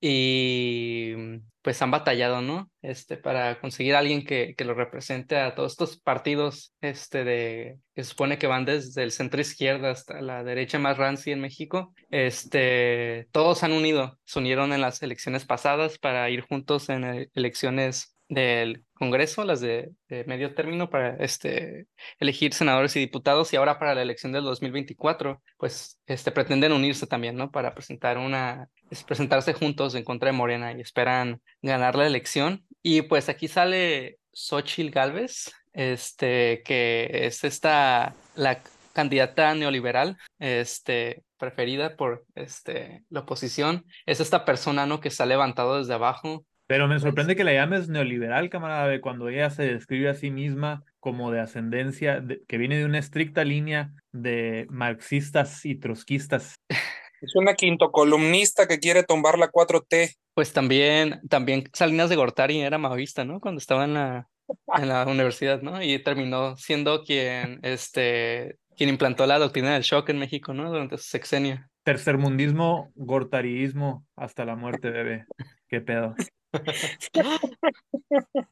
y 0.00 1.14
pues 1.62 1.82
han 1.82 1.90
batallado, 1.90 2.42
¿no? 2.42 2.70
Este, 2.80 3.16
para 3.16 3.60
conseguir 3.60 3.96
alguien 3.96 4.24
que, 4.24 4.54
que 4.56 4.64
lo 4.64 4.74
represente 4.74 5.36
a 5.36 5.56
todos 5.56 5.72
estos 5.72 5.98
partidos, 5.98 6.72
este, 6.80 7.24
de, 7.24 7.78
que 7.92 8.04
supone 8.04 8.38
que 8.38 8.46
van 8.46 8.64
desde 8.64 9.02
el 9.02 9.10
centro 9.10 9.40
izquierda 9.40 9.90
hasta 9.90 10.20
la 10.20 10.44
derecha 10.44 10.78
más 10.78 10.96
rancia 10.96 11.32
en 11.32 11.40
México, 11.40 11.92
este, 12.10 13.26
todos 13.32 13.64
han 13.64 13.72
unido, 13.72 14.18
se 14.24 14.38
unieron 14.38 14.72
en 14.72 14.80
las 14.80 15.02
elecciones 15.02 15.44
pasadas 15.44 15.98
para 15.98 16.30
ir 16.30 16.42
juntos 16.42 16.88
en 16.88 17.04
eh, 17.04 17.30
elecciones 17.34 18.15
del 18.28 18.84
Congreso, 18.94 19.44
las 19.44 19.60
de, 19.60 19.92
medio 20.26 20.54
término, 20.54 20.90
para 20.90 21.16
este, 21.16 21.86
elegir 22.18 22.54
senadores 22.54 22.96
y 22.96 23.00
diputados, 23.00 23.52
y 23.52 23.56
ahora 23.56 23.78
para 23.78 23.94
la 23.94 24.02
elección 24.02 24.32
del 24.32 24.44
2024, 24.44 25.42
pues 25.58 26.00
este, 26.06 26.32
pretenden 26.32 26.72
unirse 26.72 27.06
también, 27.06 27.36
¿no? 27.36 27.50
Para 27.50 27.74
presentar 27.74 28.18
una, 28.18 28.68
es 28.90 29.04
presentarse 29.04 29.52
juntos 29.52 29.94
en 29.94 30.04
contra 30.04 30.30
de 30.30 30.36
Morena 30.36 30.72
y 30.72 30.80
esperan 30.80 31.40
ganar 31.62 31.94
la 31.94 32.06
elección. 32.06 32.64
Y 32.82 33.02
pues 33.02 33.28
aquí 33.28 33.48
sale 33.48 34.18
Xochitl 34.32 34.90
Gálvez, 34.90 35.52
este, 35.72 36.62
que 36.64 37.08
es 37.12 37.44
esta, 37.44 38.14
la 38.34 38.62
candidata 38.92 39.54
neoliberal, 39.54 40.16
este, 40.38 41.22
preferida 41.36 41.96
por 41.96 42.24
este, 42.34 43.04
la 43.10 43.20
oposición. 43.20 43.84
Es 44.06 44.20
esta 44.20 44.44
persona, 44.44 44.86
¿no? 44.86 45.00
Que 45.00 45.10
se 45.10 45.22
ha 45.22 45.26
levantado 45.26 45.78
desde 45.78 45.94
abajo, 45.94 46.46
Pero 46.66 46.88
me 46.88 46.98
sorprende 46.98 47.36
que 47.36 47.44
la 47.44 47.52
llames 47.52 47.88
neoliberal, 47.88 48.50
camarada, 48.50 48.86
B, 48.86 49.00
cuando 49.00 49.28
ella 49.28 49.50
se 49.50 49.62
describe 49.62 50.08
a 50.08 50.14
sí 50.14 50.30
misma 50.30 50.84
como 50.98 51.30
de 51.30 51.40
ascendencia, 51.40 52.20
de- 52.20 52.42
que 52.48 52.58
viene 52.58 52.76
de 52.78 52.84
una 52.84 52.98
estricta 52.98 53.44
línea 53.44 53.92
de 54.12 54.66
marxistas 54.68 55.64
y 55.64 55.76
trotskistas. 55.76 56.56
Es 56.68 57.34
una 57.36 57.54
quinto 57.54 57.92
columnista 57.92 58.66
que 58.66 58.78
quiere 58.80 59.04
tumbar 59.04 59.38
la 59.38 59.48
4T. 59.48 60.16
Pues 60.34 60.52
también, 60.52 61.20
también 61.28 61.64
Salinas 61.72 62.10
de 62.10 62.16
Gortari 62.16 62.60
era 62.60 62.78
maoísta, 62.78 63.24
¿no? 63.24 63.40
Cuando 63.40 63.58
estaba 63.58 63.84
en 63.84 63.94
la, 63.94 64.28
en 64.76 64.88
la 64.88 65.06
universidad, 65.06 65.62
¿no? 65.62 65.82
Y 65.82 66.02
terminó 66.02 66.56
siendo 66.56 67.04
quien, 67.04 67.60
este, 67.62 68.58
quien 68.76 68.90
implantó 68.90 69.24
la 69.26 69.38
doctrina 69.38 69.72
del 69.72 69.82
shock 69.82 70.10
en 70.10 70.18
México, 70.18 70.52
¿no? 70.52 70.68
Durante 70.68 70.98
su 70.98 71.04
sexenio. 71.04 71.64
Tercermundismo, 71.84 72.90
gortarismo, 72.96 74.04
hasta 74.16 74.44
la 74.44 74.56
muerte, 74.56 74.90
bebé. 74.90 75.24
¿Qué 75.68 75.80
pedo? 75.80 76.14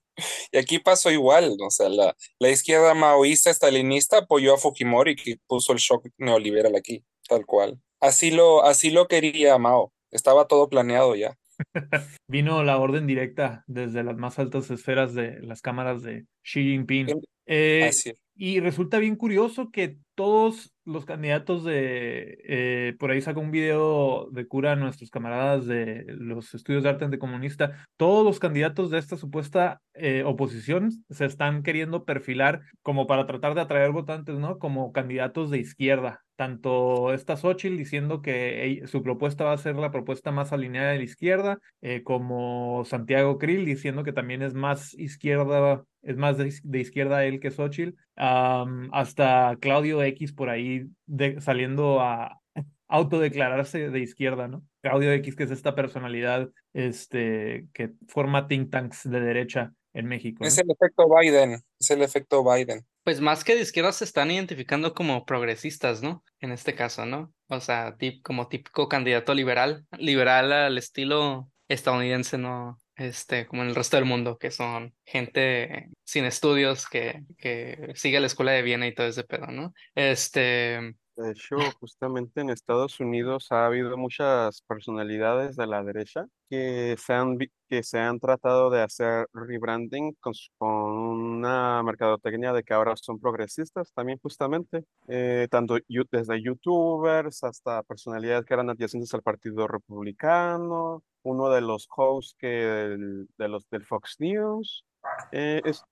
Y 0.53 0.59
aquí 0.59 0.79
pasó 0.79 1.11
igual, 1.11 1.57
o 1.61 1.71
sea, 1.71 1.89
la, 1.89 2.15
la 2.39 2.49
izquierda 2.49 2.95
maoísta 2.95 3.51
estalinista 3.51 4.19
apoyó 4.19 4.55
a 4.55 4.59
Fujimori 4.59 5.17
que 5.17 5.39
puso 5.49 5.73
el 5.73 5.79
shock 5.79 6.07
neoliberal 6.19 6.77
aquí, 6.77 7.05
tal 7.29 7.45
cual. 7.45 7.81
Así 8.01 8.31
lo, 8.31 8.65
así 8.65 8.91
lo 8.91 9.09
quería 9.09 9.59
Mao, 9.59 9.93
estaba 10.13 10.47
todo 10.47 10.69
planeado 10.69 11.17
ya. 11.17 11.37
Vino 12.29 12.63
la 12.63 12.79
orden 12.79 13.07
directa 13.07 13.65
desde 13.67 14.05
las 14.05 14.17
más 14.17 14.39
altas 14.39 14.71
esferas 14.71 15.15
de 15.15 15.41
las 15.41 15.63
cámaras 15.63 16.03
de 16.03 16.27
Xi 16.43 16.63
Jinping. 16.63 17.21
Eh, 17.47 17.91
y 18.37 18.61
resulta 18.61 18.99
bien 18.99 19.17
curioso 19.17 19.71
que 19.71 19.99
todos 20.14 20.75
los 20.85 21.04
candidatos 21.04 21.64
de, 21.64 22.38
eh, 22.44 22.97
por 22.99 23.11
ahí 23.11 23.21
sacó 23.21 23.40
un 23.40 23.50
video 23.50 24.28
de 24.30 24.47
cura 24.47 24.76
nuestros 24.76 25.11
camaradas 25.11 25.66
de 25.66 26.04
los 26.09 26.54
estudios 26.54 26.83
de 26.83 26.90
arte 26.90 27.04
anticomunista, 27.04 27.87
todos 27.97 28.25
los 28.25 28.38
candidatos 28.38 28.90
de 28.90 28.99
esta 28.99 29.16
supuesta 29.16 29.80
eh, 29.94 30.23
oposición 30.25 30.90
se 31.11 31.25
están 31.25 31.62
queriendo 31.62 32.04
perfilar 32.04 32.62
como 32.83 33.06
para 33.06 33.26
tratar 33.26 33.54
de 33.54 33.62
atraer 33.62 33.92
votantes, 33.92 34.38
¿no? 34.38 34.59
Como 34.59 34.92
candidatos 34.92 35.50
de 35.50 35.59
izquierda. 35.59 36.21
Tanto 36.37 37.12
esta 37.12 37.37
Xochitl 37.37 37.76
diciendo 37.76 38.21
que 38.21 38.83
su 38.87 39.04
propuesta 39.04 39.44
va 39.44 39.52
a 39.52 39.59
ser 39.59 39.76
la 39.76 39.92
propuesta 39.92 40.33
más 40.33 40.52
alineada 40.52 40.90
de 40.90 40.99
la 40.99 41.04
izquierda, 41.04 41.59
eh, 41.80 42.02
como 42.02 42.85
Santiago 42.85 43.38
Krill 43.38 43.64
diciendo 43.64 44.02
que 44.02 44.12
también 44.12 44.42
es 44.42 44.52
más 44.52 44.94
izquierda, 44.94 45.85
es 46.02 46.16
más 46.16 46.37
de, 46.37 46.52
de 46.64 46.80
izquierda 46.80 47.25
él 47.25 47.38
que 47.38 47.52
Xochitl, 47.52 47.97
am, 48.16 48.90
hasta 48.92 49.56
Claudio 49.61 50.02
X 50.06 50.32
por 50.32 50.50
ahí 50.50 50.87
de- 51.06 51.40
saliendo 51.40 52.00
a 52.00 52.40
autodeclararse 52.88 53.90
de 53.90 54.00
izquierda, 54.00 54.49
¿no? 54.49 54.62
Claudio 54.82 55.12
X, 55.12 55.37
que 55.37 55.44
es 55.44 55.50
esta 55.50 55.75
personalidad 55.75 56.50
este, 56.73 57.66
que 57.73 57.92
forma 58.08 58.46
think 58.49 58.70
tanks 58.70 59.08
de 59.11 59.20
derecha 59.20 59.73
en 59.94 60.06
México. 60.06 60.38
¿no? 60.42 60.49
Es 60.49 60.58
el 60.58 60.70
efecto 60.70 61.06
Biden, 61.08 61.61
es 61.78 61.90
el 61.90 62.02
efecto 62.02 62.42
Biden. 62.44 62.84
Pues 63.04 63.20
más 63.20 63.44
que 63.44 63.54
de 63.54 63.61
izquierda 63.62 63.92
se 63.92 64.04
están 64.04 64.30
identificando 64.30 64.94
como 64.94 65.25
progresistas, 65.26 66.02
¿no? 66.02 66.25
En 66.40 66.52
este 66.52 66.75
caso, 66.75 67.04
¿no? 67.06 67.32
O 67.49 67.61
sea, 67.61 67.96
tip- 67.96 68.23
como 68.23 68.49
típico 68.49 68.88
candidato 68.88 69.34
liberal, 69.34 69.87
liberal 69.99 70.52
al 70.52 70.78
estilo 70.78 71.49
estadounidense, 71.68 72.38
¿no? 72.38 72.78
Este, 72.97 73.47
como 73.47 73.63
en 73.63 73.69
el 73.69 73.75
resto 73.75 73.97
del 73.97 74.05
mundo, 74.05 74.39
que 74.39 74.51
son 74.51 74.95
gente 75.05 75.89
sin 76.05 76.25
estudios 76.25 76.89
que, 76.89 77.23
que 77.39 77.93
sigue 77.97 78.21
la 78.21 78.27
escuela 78.27 78.53
de 78.53 78.63
Viena 78.63 78.87
y 78.87 78.95
todo 78.95 79.09
ese 79.09 79.25
pedo, 79.25 79.47
¿no? 79.49 79.75
Este, 79.95 80.95
De 81.16 81.30
hecho, 81.30 81.56
justamente 81.78 82.40
en 82.40 82.50
Estados 82.50 82.99
Unidos 82.99 83.52
ha 83.52 83.66
habido 83.66 83.97
muchas 83.97 84.62
personalidades 84.62 85.54
de 85.54 85.66
la 85.68 85.85
derecha 85.85 86.26
que 86.50 86.97
se 86.99 87.12
han, 87.12 87.38
que 87.68 87.83
se 87.85 88.00
han 88.00 88.18
tratado 88.18 88.68
de 88.68 88.83
hacer 88.83 89.28
rebranding 89.33 90.16
con, 90.21 90.35
una 90.59 91.83
mercadotecnia 91.85 92.52
de 92.52 92.64
que 92.64 92.75
ahora 92.75 92.97
son 92.97 93.21
progresistas 93.21 93.92
también 93.92 94.18
justamente, 94.21 94.85
eh, 95.06 95.47
tanto 95.50 95.76
desde 96.11 96.42
youtubers 96.42 97.44
hasta 97.44 97.85
personalidades 97.85 98.44
que 98.44 98.54
eran 98.54 98.71
adyacentes 98.71 99.14
al 99.14 99.23
Partido 99.23 99.68
Republicano, 99.68 101.04
uno 101.23 101.49
de 101.49 101.61
los 101.61 101.87
hosts 101.97 102.35
que 102.37 102.49
del- 102.49 103.28
de 103.38 103.49
los 103.49 103.68
del 103.71 103.85
Fox 103.87 104.16
News. 104.18 104.85
Eh, 105.30 105.61
es, 105.64 105.85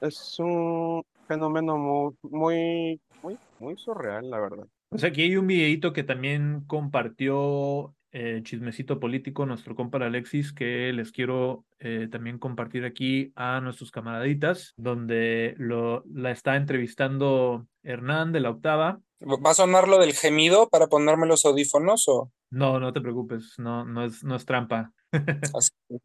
es 0.00 0.38
un 0.38 1.02
fenómeno 1.26 1.76
muy, 1.76 2.14
muy, 2.22 3.00
muy, 3.22 3.38
muy 3.58 3.76
surreal, 3.76 4.30
la 4.30 4.40
verdad. 4.40 4.66
Pues 4.88 5.04
aquí 5.04 5.22
hay 5.22 5.36
un 5.36 5.46
videito 5.46 5.92
que 5.92 6.04
también 6.04 6.62
compartió 6.66 7.94
eh, 8.12 8.40
Chismecito 8.42 8.98
Político, 8.98 9.44
nuestro 9.44 9.74
compa 9.74 9.98
Alexis, 9.98 10.52
que 10.52 10.90
les 10.94 11.12
quiero 11.12 11.66
eh, 11.78 12.08
también 12.10 12.38
compartir 12.38 12.86
aquí 12.86 13.30
a 13.36 13.60
nuestros 13.60 13.90
camaraditas, 13.90 14.72
donde 14.78 15.54
lo, 15.58 16.02
la 16.06 16.30
está 16.30 16.56
entrevistando 16.56 17.66
Hernán 17.82 18.32
de 18.32 18.40
la 18.40 18.50
Octava. 18.50 19.00
¿Va 19.20 19.50
a 19.50 19.54
sonar 19.54 19.86
lo 19.88 19.98
del 19.98 20.14
gemido 20.14 20.68
para 20.70 20.86
ponerme 20.86 21.26
los 21.26 21.44
audífonos 21.44 22.08
o 22.08 22.30
No, 22.50 22.80
no 22.80 22.92
te 22.92 23.02
preocupes, 23.02 23.54
no, 23.58 23.84
no 23.84 24.04
es, 24.04 24.24
no 24.24 24.36
es 24.36 24.46
trampa. 24.46 24.92
Estoy 25.12 26.00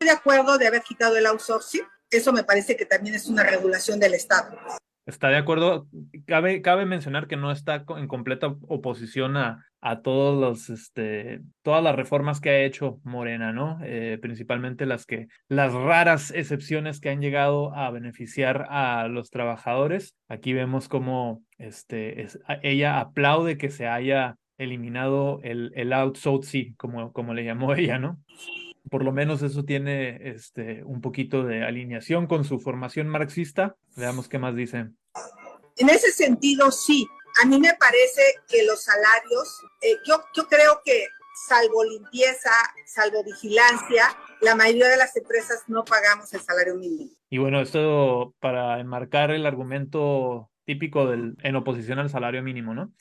de 0.00 0.10
acuerdo 0.10 0.58
de 0.58 0.66
haber 0.68 0.82
quitado 0.82 1.16
el 1.16 1.26
outsourcing. 1.26 1.82
Eso 2.10 2.32
me 2.32 2.44
parece 2.44 2.76
que 2.76 2.86
también 2.86 3.14
es 3.14 3.26
una 3.26 3.42
regulación 3.42 4.00
del 4.00 4.14
Estado. 4.14 4.56
Está 5.08 5.28
de 5.28 5.36
acuerdo. 5.38 5.88
Cabe, 6.26 6.60
cabe 6.60 6.84
mencionar 6.84 7.28
que 7.28 7.36
no 7.36 7.50
está 7.50 7.84
en 7.96 8.08
completa 8.08 8.54
oposición 8.68 9.38
a, 9.38 9.64
a 9.80 10.02
todos 10.02 10.38
los, 10.38 10.68
este, 10.68 11.40
todas 11.62 11.82
las 11.82 11.96
reformas 11.96 12.40
que 12.40 12.50
ha 12.50 12.64
hecho 12.64 13.00
Morena, 13.04 13.52
¿no? 13.52 13.78
Eh, 13.82 14.18
principalmente 14.20 14.84
las 14.84 15.06
que, 15.06 15.28
las 15.48 15.72
raras 15.72 16.30
excepciones 16.30 17.00
que 17.00 17.08
han 17.08 17.22
llegado 17.22 17.74
a 17.74 17.90
beneficiar 17.90 18.66
a 18.68 19.08
los 19.08 19.30
trabajadores. 19.30 20.14
Aquí 20.28 20.52
vemos 20.52 20.88
cómo 20.88 21.42
este, 21.56 22.26
ella 22.62 23.00
aplaude 23.00 23.56
que 23.56 23.70
se 23.70 23.86
haya 23.86 24.36
eliminado 24.58 25.40
el, 25.42 25.72
el 25.74 25.94
outsourcing, 25.94 26.74
como, 26.76 27.12
como 27.14 27.32
le 27.32 27.44
llamó 27.44 27.74
ella, 27.74 27.98
¿no? 27.98 28.18
Por 28.90 29.04
lo 29.04 29.12
menos 29.12 29.42
eso 29.42 29.64
tiene 29.64 30.30
este, 30.30 30.82
un 30.84 31.00
poquito 31.00 31.44
de 31.44 31.64
alineación 31.64 32.26
con 32.26 32.44
su 32.44 32.58
formación 32.58 33.08
marxista. 33.08 33.76
Veamos 33.96 34.28
qué 34.28 34.38
más 34.38 34.54
dicen. 34.54 34.96
En 35.76 35.88
ese 35.90 36.10
sentido, 36.12 36.70
sí. 36.70 37.06
A 37.42 37.46
mí 37.46 37.60
me 37.60 37.74
parece 37.74 38.22
que 38.48 38.64
los 38.64 38.82
salarios, 38.82 39.62
eh, 39.82 39.96
yo, 40.06 40.20
yo 40.34 40.48
creo 40.48 40.80
que 40.84 41.06
salvo 41.46 41.84
limpieza, 41.84 42.50
salvo 42.86 43.22
vigilancia, 43.22 44.04
la 44.40 44.54
mayoría 44.54 44.88
de 44.88 44.96
las 44.96 45.16
empresas 45.16 45.62
no 45.68 45.84
pagamos 45.84 46.32
el 46.34 46.40
salario 46.40 46.74
mínimo. 46.74 47.10
Y 47.30 47.38
bueno, 47.38 47.60
esto 47.60 48.34
para 48.40 48.80
enmarcar 48.80 49.30
el 49.30 49.46
argumento 49.46 50.50
típico 50.68 51.06
del, 51.06 51.34
en 51.42 51.56
oposición 51.56 51.98
al 51.98 52.10
salario 52.10 52.42
mínimo, 52.42 52.74
¿no? 52.74 52.92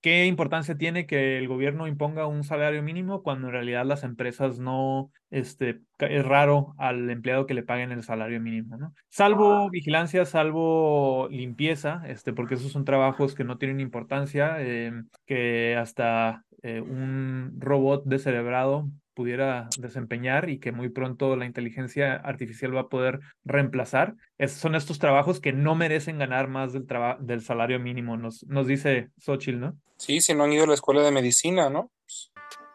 ¿qué 0.00 0.26
importancia 0.26 0.76
tiene 0.76 1.06
que 1.06 1.38
el 1.38 1.46
gobierno 1.46 1.86
imponga 1.86 2.26
un 2.26 2.42
salario 2.42 2.82
mínimo 2.82 3.22
cuando 3.22 3.46
en 3.46 3.52
realidad 3.52 3.86
las 3.86 4.02
empresas 4.02 4.58
no, 4.58 5.12
este, 5.30 5.82
es 6.00 6.24
raro 6.24 6.74
al 6.76 7.08
empleado 7.08 7.46
que 7.46 7.54
le 7.54 7.62
paguen 7.62 7.92
el 7.92 8.02
salario 8.02 8.40
mínimo, 8.40 8.76
¿no? 8.76 8.92
Salvo 9.08 9.70
vigilancia, 9.70 10.24
salvo 10.24 11.28
limpieza, 11.30 12.02
este, 12.08 12.32
porque 12.32 12.56
esos 12.56 12.72
son 12.72 12.84
trabajos 12.84 13.36
que 13.36 13.44
no 13.44 13.56
tienen 13.56 13.78
importancia, 13.78 14.60
em, 14.60 15.06
que 15.26 15.76
hasta 15.76 16.44
eh, 16.62 16.80
un 16.80 17.54
robot 17.58 18.02
descerebrado 18.06 18.90
pudiera 19.20 19.68
desempeñar 19.76 20.48
y 20.48 20.58
que 20.58 20.72
muy 20.72 20.88
pronto 20.88 21.36
la 21.36 21.44
inteligencia 21.44 22.14
artificial 22.14 22.74
va 22.74 22.80
a 22.82 22.88
poder 22.88 23.20
reemplazar. 23.44 24.14
Es- 24.38 24.52
son 24.52 24.74
estos 24.74 24.98
trabajos 24.98 25.40
que 25.40 25.52
no 25.52 25.74
merecen 25.74 26.18
ganar 26.18 26.48
más 26.48 26.72
del, 26.72 26.86
del 27.20 27.42
salario 27.42 27.78
mínimo, 27.78 28.16
nos, 28.16 28.44
nos 28.46 28.66
dice 28.66 29.10
Xochitl, 29.18 29.60
¿no? 29.60 29.76
Sí, 29.98 30.22
si 30.22 30.32
no 30.32 30.44
han 30.44 30.52
ido 30.54 30.64
a 30.64 30.68
la 30.68 30.72
escuela 30.74 31.02
de 31.02 31.10
medicina, 31.10 31.68
¿no? 31.68 31.90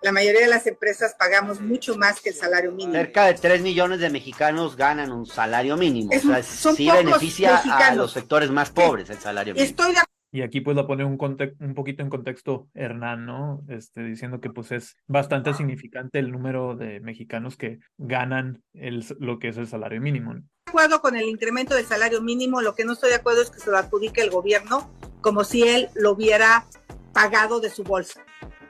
La 0.04 0.12
mayoría 0.12 0.42
de 0.42 0.48
las 0.48 0.68
empresas 0.68 1.16
pagamos 1.18 1.62
mucho 1.62 1.98
más 1.98 2.22
que 2.22 2.30
el 2.30 2.36
salario 2.36 2.72
mínimo. 2.72 2.94
Cerca 2.94 3.25
de 3.25 3.34
3 3.34 3.62
millones 3.64 4.00
de 4.00 4.12
mexicanos 4.12 4.75
ganan 4.75 5.12
un 5.12 5.25
salario 5.25 5.78
mínimo. 5.78 6.12
Es 6.12 6.24
o 6.25 6.28
sea, 6.28 6.44
sí 6.44 6.86
pocos 6.86 7.04
beneficia 7.06 7.50
a 7.50 7.54
mexicanos. 7.56 7.98
los 7.98 8.12
sectores 8.12 8.52
más 8.52 8.70
pobres 8.70 9.10
el 9.10 9.18
salario 9.18 9.56
mínimo. 9.56 9.68
Estoy 9.68 9.94
de 9.96 10.00
Y 10.36 10.42
aquí 10.42 10.60
pues 10.60 10.75
la 10.75 10.86
pone 10.86 11.06
un, 11.06 11.18
un 11.60 11.74
poquito 11.75 12.04
en 12.04 12.10
contexto 12.10 12.68
Hernán, 12.74 13.25
¿no? 13.25 13.63
Este, 13.70 14.04
diciendo 14.04 14.42
que 14.42 14.50
pues 14.50 14.74
es 14.74 14.98
bastante 15.08 15.54
significante 15.54 16.20
el 16.20 16.30
número 16.30 16.75
de 16.75 17.00
mexicanos 17.00 17.56
que 17.56 17.80
ganan 17.98 18.62
el, 18.74 19.06
lo 19.20 19.39
que 19.39 19.48
es 19.48 19.58
el 19.58 19.65
salario 19.65 20.01
mínimo. 20.01 20.34
¿no? 20.34 20.44
acuerdo 20.65 21.00
con 21.00 21.15
el 21.15 21.30
incremento 21.30 21.74
del 21.74 21.86
salario 21.86 22.22
mínimo, 22.22 22.62
lo 22.62 22.75
que 22.75 22.84
no 22.84 22.92
estoy 22.92 23.12
de 23.12 23.15
acuerdo 23.15 23.44
es 23.44 23.50
que 23.50 23.62
se 23.62 23.72
lo 23.72 23.77
adjudique 23.77 24.20
el 24.20 24.30
gobierno 24.30 24.92
como 25.22 25.46
si 25.46 25.63
él 25.63 25.88
lo 25.96 26.12
hubiera 26.12 26.65
pagado 27.13 27.62
de 27.62 27.70
su 27.70 27.86
bolsa. 27.86 28.25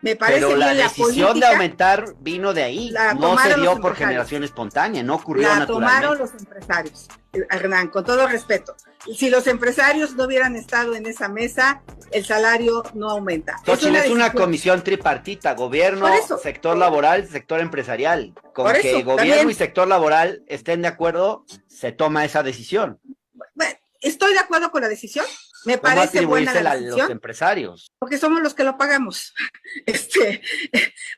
Me 0.06 0.16
parece 0.16 0.42
Pero 0.42 0.56
la 0.56 0.76
decisión 0.76 1.40
de 1.40 1.48
aumentar 1.48 2.14
vino 2.20 2.54
de 2.54 2.62
ahí. 2.62 2.92
la 2.92 3.16
No 3.16 3.36
se 3.40 3.56
dio 3.60 3.82
por 3.82 3.96
generación 3.96 4.44
espontánea, 4.44 5.02
no 5.02 5.16
ocurrió 5.16 5.48
la 5.48 5.66
tomaron 5.66 6.20
los 6.20 6.30
empresarios. 6.36 7.08
Eh, 7.34 7.40
Hernán, 7.50 7.88
con 7.88 8.06
todo 8.06 8.28
respeto. 8.28 8.76
Si 9.12 9.32
los 9.32 9.48
empresarios 9.48 10.14
no 10.14 10.26
hubieran 10.26 10.56
estado 10.56 10.94
en 10.94 11.08
esa 11.08 11.28
mesa, 11.28 11.82
el 12.12 12.24
salario 12.24 12.84
no 12.94 13.10
aumenta. 13.10 13.58
Xochitl, 13.66 13.96
es 13.96 14.12
una 14.12 14.26
decisión. 14.26 14.44
comisión 14.44 14.84
tripartita, 14.84 15.56
gobierno, 15.56 16.08
eso. 16.14 16.38
sector 16.38 16.78
laboral, 16.78 17.28
sector 17.28 17.60
empresarial. 17.60 18.36
Con 18.54 18.72
que 18.74 18.80
eso, 18.82 19.04
gobierno 19.04 19.16
también. 19.18 19.50
y 19.50 19.54
sector 19.56 19.88
laboral 19.88 20.44
estén 20.46 20.84
de 20.84 20.88
acuerdo, 20.88 21.46
se 21.68 21.94
toma 21.94 22.26
esa 22.26 22.44
decisión. 22.44 23.00
Bueno, 23.56 23.74
estoy 24.02 24.34
de 24.34 24.40
acuerdo 24.40 24.70
con 24.70 24.84
la 24.84 24.88
decisión. 24.88 25.26
Me 25.66 25.78
¿Cómo 25.78 25.96
parece 25.96 26.26
buena 26.26 26.52
atribuírsela 26.52 26.64
la 26.64 26.72
a 26.72 26.98
los 26.98 27.10
empresarios? 27.10 27.92
porque 28.00 28.18
somos 28.18 28.42
los 28.42 28.54
que 28.54 28.64
lo 28.64 28.78
pagamos. 28.78 29.34
Este, 29.86 30.42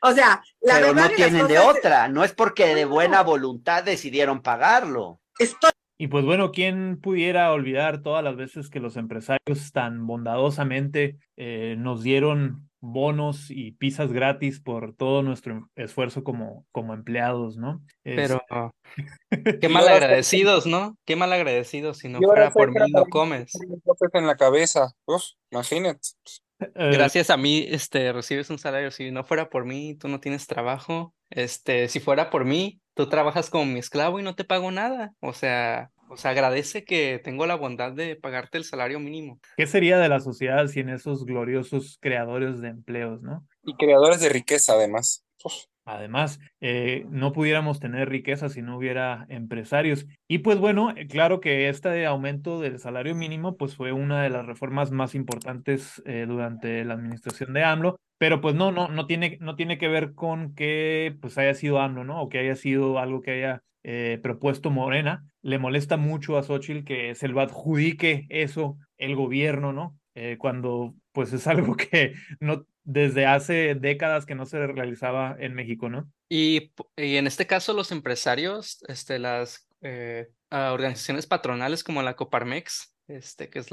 o 0.02 0.12
sea, 0.12 0.42
la 0.60 0.74
Pero 0.74 0.86
verdad 0.88 1.10
no 1.10 1.16
tienen 1.16 1.46
de 1.46 1.58
otra, 1.58 2.08
no 2.08 2.24
es 2.24 2.32
porque 2.32 2.74
de 2.74 2.84
buena 2.84 3.22
voluntad 3.22 3.84
decidieron 3.84 4.42
pagarlo. 4.42 5.20
Estoy 5.38 5.70
Y 5.96 6.08
pues 6.08 6.24
bueno, 6.24 6.50
¿quién 6.50 6.98
pudiera 7.00 7.52
olvidar 7.52 8.02
todas 8.02 8.24
las 8.24 8.36
veces 8.36 8.68
que 8.68 8.80
los 8.80 8.96
empresarios 8.96 9.72
tan 9.72 10.06
bondadosamente 10.06 11.18
eh, 11.36 11.76
nos 11.78 12.02
dieron 12.02 12.67
bonos 12.80 13.50
y 13.50 13.72
pizzas 13.72 14.12
gratis 14.12 14.60
por 14.60 14.94
todo 14.94 15.22
nuestro 15.22 15.68
esfuerzo 15.76 16.22
como, 16.24 16.66
como 16.72 16.94
empleados, 16.94 17.56
¿no? 17.56 17.82
Pero 18.02 18.40
qué 19.60 19.68
mal 19.68 19.88
agradecidos, 19.88 20.66
¿no? 20.66 20.96
Qué 21.04 21.16
mal 21.16 21.32
agradecidos 21.32 21.98
si 21.98 22.08
no 22.08 22.20
fuera 22.20 22.50
por 22.50 22.70
mí 22.70 22.90
no 22.92 23.06
comes. 23.06 23.52
En 24.12 24.26
la 24.26 24.36
cabeza, 24.36 24.92
Uf, 25.06 25.22
imagínate. 25.50 26.00
Eh, 26.60 26.90
Gracias 26.92 27.30
a 27.30 27.36
mí, 27.36 27.66
este, 27.68 28.12
recibes 28.12 28.50
un 28.50 28.58
salario. 28.58 28.90
Si 28.90 29.10
no 29.10 29.24
fuera 29.24 29.48
por 29.48 29.64
mí, 29.64 29.94
tú 29.94 30.08
no 30.08 30.20
tienes 30.20 30.46
trabajo. 30.46 31.14
Este, 31.30 31.88
si 31.88 32.00
fuera 32.00 32.30
por 32.30 32.44
mí, 32.44 32.80
tú 32.94 33.08
trabajas 33.08 33.50
como 33.50 33.66
mi 33.66 33.78
esclavo 33.78 34.18
y 34.18 34.22
no 34.22 34.34
te 34.34 34.44
pago 34.44 34.70
nada. 34.70 35.12
O 35.20 35.32
sea, 35.32 35.90
o 36.08 36.16
sea, 36.16 36.32
agradece 36.32 36.84
que 36.84 37.20
tengo 37.22 37.46
la 37.46 37.54
bondad 37.54 37.92
de 37.92 38.16
pagarte 38.16 38.58
el 38.58 38.64
salario 38.64 39.00
mínimo. 39.00 39.40
¿Qué 39.56 39.66
sería 39.66 39.98
de 39.98 40.08
la 40.08 40.20
sociedad 40.20 40.66
sin 40.66 40.88
esos 40.88 41.24
gloriosos 41.24 41.98
creadores 42.00 42.60
de 42.60 42.68
empleos, 42.68 43.22
no? 43.22 43.46
Y 43.62 43.74
creadores 43.74 44.20
de 44.20 44.28
riqueza, 44.28 44.72
además. 44.74 45.24
Además, 45.84 46.38
eh, 46.60 47.06
no 47.08 47.32
pudiéramos 47.32 47.80
tener 47.80 48.10
riqueza 48.10 48.50
si 48.50 48.60
no 48.60 48.76
hubiera 48.76 49.24
empresarios. 49.30 50.06
Y 50.26 50.38
pues 50.38 50.58
bueno, 50.58 50.92
eh, 50.94 51.06
claro 51.06 51.40
que 51.40 51.70
este 51.70 52.04
aumento 52.04 52.60
del 52.60 52.78
salario 52.78 53.14
mínimo 53.14 53.56
pues 53.56 53.74
fue 53.74 53.92
una 53.92 54.22
de 54.22 54.28
las 54.28 54.44
reformas 54.44 54.90
más 54.90 55.14
importantes 55.14 56.02
eh, 56.04 56.26
durante 56.28 56.84
la 56.84 56.92
administración 56.92 57.54
de 57.54 57.64
AMLO, 57.64 57.98
pero 58.18 58.42
pues 58.42 58.54
no, 58.54 58.70
no, 58.70 58.88
no 58.88 59.06
tiene, 59.06 59.38
no 59.40 59.56
tiene 59.56 59.78
que 59.78 59.88
ver 59.88 60.12
con 60.12 60.54
que 60.54 61.16
pues 61.22 61.38
haya 61.38 61.54
sido 61.54 61.80
AMLO, 61.80 62.04
¿no? 62.04 62.20
O 62.20 62.28
que 62.28 62.38
haya 62.38 62.54
sido 62.54 62.98
algo 62.98 63.22
que 63.22 63.30
haya 63.30 63.62
propuesto 64.22 64.70
Morena. 64.70 65.24
Le 65.42 65.58
molesta 65.58 65.96
mucho 65.96 66.36
a 66.36 66.42
Xochitl 66.42 66.84
que 66.84 67.14
se 67.14 67.28
lo 67.28 67.40
adjudique 67.40 68.26
eso 68.28 68.76
el 68.98 69.16
gobierno, 69.16 69.72
¿no? 69.72 69.98
cuando 70.38 70.94
pues 71.12 71.32
es 71.32 71.46
algo 71.46 71.76
que 71.76 72.14
no 72.40 72.66
desde 72.88 73.26
hace 73.26 73.74
décadas 73.74 74.24
que 74.24 74.34
no 74.34 74.46
se 74.46 74.66
realizaba 74.66 75.36
en 75.38 75.52
México, 75.52 75.90
¿no? 75.90 76.10
Y, 76.30 76.72
y 76.96 77.16
en 77.16 77.26
este 77.26 77.46
caso 77.46 77.74
los 77.74 77.92
empresarios, 77.92 78.82
este, 78.88 79.18
las 79.18 79.68
eh, 79.82 80.28
organizaciones 80.50 81.26
patronales 81.26 81.84
como 81.84 82.02
la 82.02 82.16
Coparmex, 82.16 82.94
este, 83.06 83.50
que 83.50 83.58
es 83.58 83.70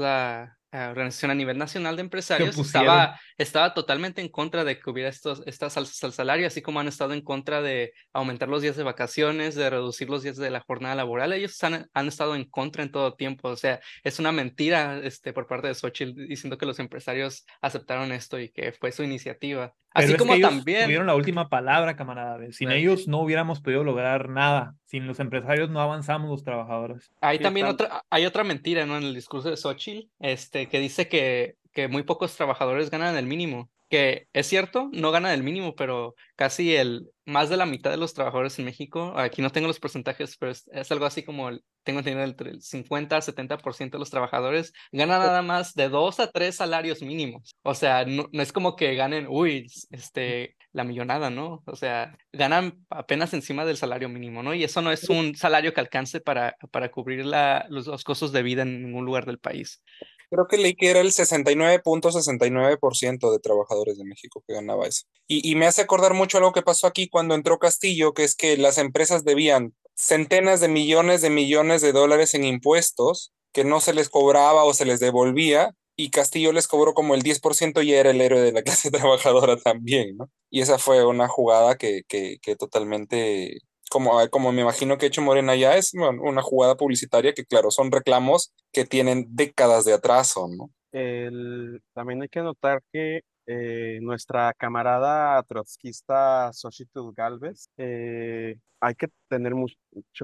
la 0.84 0.90
organización 0.90 1.30
a 1.30 1.34
nivel 1.34 1.58
nacional 1.58 1.96
de 1.96 2.02
empresarios, 2.02 2.56
estaba, 2.58 3.18
estaba 3.38 3.74
totalmente 3.74 4.20
en 4.20 4.28
contra 4.28 4.64
de 4.64 4.78
que 4.78 4.90
hubiera 4.90 5.08
estos, 5.08 5.42
estas 5.46 5.76
alzas 5.76 6.02
al 6.04 6.12
salario, 6.12 6.46
así 6.46 6.62
como 6.62 6.80
han 6.80 6.88
estado 6.88 7.12
en 7.14 7.22
contra 7.22 7.62
de 7.62 7.92
aumentar 8.12 8.48
los 8.48 8.62
días 8.62 8.76
de 8.76 8.82
vacaciones, 8.82 9.54
de 9.54 9.70
reducir 9.70 10.08
los 10.10 10.22
días 10.22 10.36
de 10.36 10.50
la 10.50 10.60
jornada 10.60 10.94
laboral. 10.94 11.32
Ellos 11.32 11.62
han, 11.64 11.88
han 11.92 12.08
estado 12.08 12.36
en 12.36 12.44
contra 12.44 12.82
en 12.82 12.90
todo 12.90 13.14
tiempo. 13.14 13.48
O 13.48 13.56
sea, 13.56 13.80
es 14.02 14.18
una 14.18 14.32
mentira 14.32 15.00
este, 15.02 15.32
por 15.32 15.46
parte 15.46 15.68
de 15.68 15.74
Xochitl 15.74 16.26
diciendo 16.28 16.58
que 16.58 16.66
los 16.66 16.78
empresarios 16.78 17.46
aceptaron 17.60 18.12
esto 18.12 18.38
y 18.38 18.50
que 18.50 18.72
fue 18.72 18.92
su 18.92 19.02
iniciativa. 19.02 19.72
Así 19.96 20.14
como 20.16 20.34
ellos 20.34 20.50
también. 20.50 20.84
Tuvieron 20.84 21.06
la 21.06 21.14
última 21.14 21.48
palabra, 21.48 21.96
camarada. 21.96 22.38
Sin 22.52 22.70
ellos 22.70 23.08
no 23.08 23.20
hubiéramos 23.20 23.60
podido 23.60 23.82
lograr 23.82 24.28
nada. 24.28 24.74
Sin 24.86 25.06
los 25.06 25.20
empresarios 25.20 25.68
no 25.68 25.80
avanzamos 25.80 26.30
los 26.30 26.44
trabajadores. 26.44 27.12
Hay 27.20 27.38
también 27.38 27.66
otra, 27.66 28.04
hay 28.08 28.24
otra 28.24 28.44
mentira, 28.44 28.86
¿no? 28.86 28.96
En 28.96 29.02
el 29.02 29.14
discurso 29.14 29.50
de 29.50 29.56
Xochitl, 29.56 30.08
este, 30.20 30.68
que 30.68 30.78
dice 30.78 31.08
que, 31.08 31.56
que 31.72 31.88
muy 31.88 32.04
pocos 32.04 32.36
trabajadores 32.36 32.90
ganan 32.90 33.16
el 33.16 33.26
mínimo 33.26 33.68
que 33.88 34.28
es 34.32 34.46
cierto, 34.46 34.90
no 34.92 35.12
gana 35.12 35.32
el 35.32 35.42
mínimo, 35.42 35.74
pero 35.76 36.14
casi 36.34 36.74
el 36.74 37.08
más 37.24 37.48
de 37.48 37.56
la 37.56 37.66
mitad 37.66 37.90
de 37.90 37.96
los 37.96 38.14
trabajadores 38.14 38.58
en 38.58 38.64
México, 38.64 39.12
aquí 39.16 39.42
no 39.42 39.50
tengo 39.50 39.68
los 39.68 39.80
porcentajes, 39.80 40.36
pero 40.36 40.52
es, 40.52 40.92
algo 40.92 41.06
así 41.06 41.22
como 41.22 41.48
el, 41.48 41.62
tengo 41.84 42.00
entendido 42.00 42.24
entre 42.24 42.50
el 42.50 42.62
50 42.62 43.16
a 43.16 43.20
70% 43.20 43.90
de 43.90 43.98
los 43.98 44.10
trabajadores 44.10 44.72
ganan 44.92 45.20
nada 45.20 45.42
más 45.42 45.74
de 45.74 45.88
dos 45.88 46.18
a 46.20 46.30
tres 46.30 46.56
salarios 46.56 47.02
mínimos. 47.02 47.54
O 47.62 47.74
sea, 47.74 48.04
no, 48.04 48.28
es 48.32 48.52
como 48.52 48.74
que 48.76 48.94
ganen, 48.94 49.26
uy, 49.28 49.66
este, 49.90 50.55
la 50.76 50.84
millonada, 50.84 51.30
¿no? 51.30 51.64
O 51.66 51.74
sea, 51.74 52.16
ganan 52.34 52.84
apenas 52.90 53.32
encima 53.32 53.64
del 53.64 53.78
salario 53.78 54.10
mínimo, 54.10 54.42
¿no? 54.42 54.52
Y 54.52 54.62
eso 54.62 54.82
no 54.82 54.92
es 54.92 55.08
un 55.08 55.34
salario 55.34 55.72
que 55.72 55.80
alcance 55.80 56.20
para, 56.20 56.54
para 56.70 56.90
cubrir 56.90 57.24
la, 57.24 57.64
los, 57.70 57.86
los 57.86 58.04
costos 58.04 58.30
de 58.30 58.42
vida 58.42 58.60
en 58.60 58.82
ningún 58.82 59.06
lugar 59.06 59.24
del 59.24 59.38
país. 59.38 59.82
Creo 60.28 60.46
que 60.46 60.58
leí 60.58 60.74
que 60.74 60.90
era 60.90 61.00
el 61.00 61.12
69.69% 61.12 63.32
de 63.32 63.38
trabajadores 63.38 63.96
de 63.96 64.04
México 64.04 64.44
que 64.46 64.52
ganaba 64.52 64.86
eso. 64.86 65.04
Y, 65.26 65.50
y, 65.50 65.54
me 65.54 65.66
hace 65.66 65.80
acordar 65.80 66.12
mucho 66.12 66.36
algo 66.36 66.52
que 66.52 66.60
pasó 66.60 66.86
aquí 66.86 67.08
cuando 67.08 67.34
entró 67.34 67.58
Castillo, 67.58 68.12
que 68.12 68.24
es 68.24 68.36
que 68.36 68.58
las 68.58 68.76
empresas 68.76 69.24
debían 69.24 69.72
centenas 69.94 70.60
de 70.60 70.68
millones 70.68 71.22
de 71.22 71.30
millones 71.30 71.80
de 71.80 71.92
dólares 71.92 72.34
en 72.34 72.44
impuestos 72.44 73.32
que 73.52 73.64
no 73.64 73.80
se 73.80 73.94
les 73.94 74.10
cobraba 74.10 74.64
o 74.64 74.74
se 74.74 74.84
les 74.84 75.00
devolvía, 75.00 75.74
y 75.96 76.10
Castillo 76.10 76.52
les 76.52 76.68
cobró 76.68 76.94
como 76.94 77.14
el 77.14 77.22
10% 77.22 77.82
y 77.82 77.92
era 77.92 78.10
el 78.10 78.20
héroe 78.20 78.40
de 78.40 78.52
la 78.52 78.62
clase 78.62 78.90
trabajadora 78.90 79.56
también, 79.56 80.16
¿no? 80.16 80.30
Y 80.50 80.60
esa 80.60 80.78
fue 80.78 81.04
una 81.04 81.28
jugada 81.28 81.76
que, 81.76 82.02
que, 82.08 82.38
que 82.40 82.56
totalmente 82.56 83.58
como, 83.90 84.18
ah, 84.18 84.28
como 84.28 84.52
me 84.52 84.62
imagino 84.62 84.98
que 84.98 85.06
ha 85.06 85.08
hecho 85.08 85.22
Morena 85.22 85.54
ya, 85.54 85.76
es 85.76 85.94
una 85.94 86.42
jugada 86.42 86.76
publicitaria 86.76 87.32
que, 87.32 87.44
claro, 87.44 87.70
son 87.70 87.90
reclamos 87.92 88.52
que 88.72 88.84
tienen 88.84 89.26
décadas 89.30 89.84
de 89.84 89.94
atraso, 89.94 90.48
¿no? 90.48 90.70
El, 90.92 91.80
también 91.92 92.22
hay 92.22 92.28
que 92.28 92.40
notar 92.40 92.82
que 92.92 93.20
eh, 93.46 93.98
nuestra 94.02 94.52
camarada 94.54 95.42
trotskista 95.44 96.52
Xochitl 96.52 97.12
Galvez, 97.14 97.68
eh, 97.76 98.56
hay 98.80 98.94
que 98.94 99.08
tener 99.28 99.54
mucho, 99.54 99.76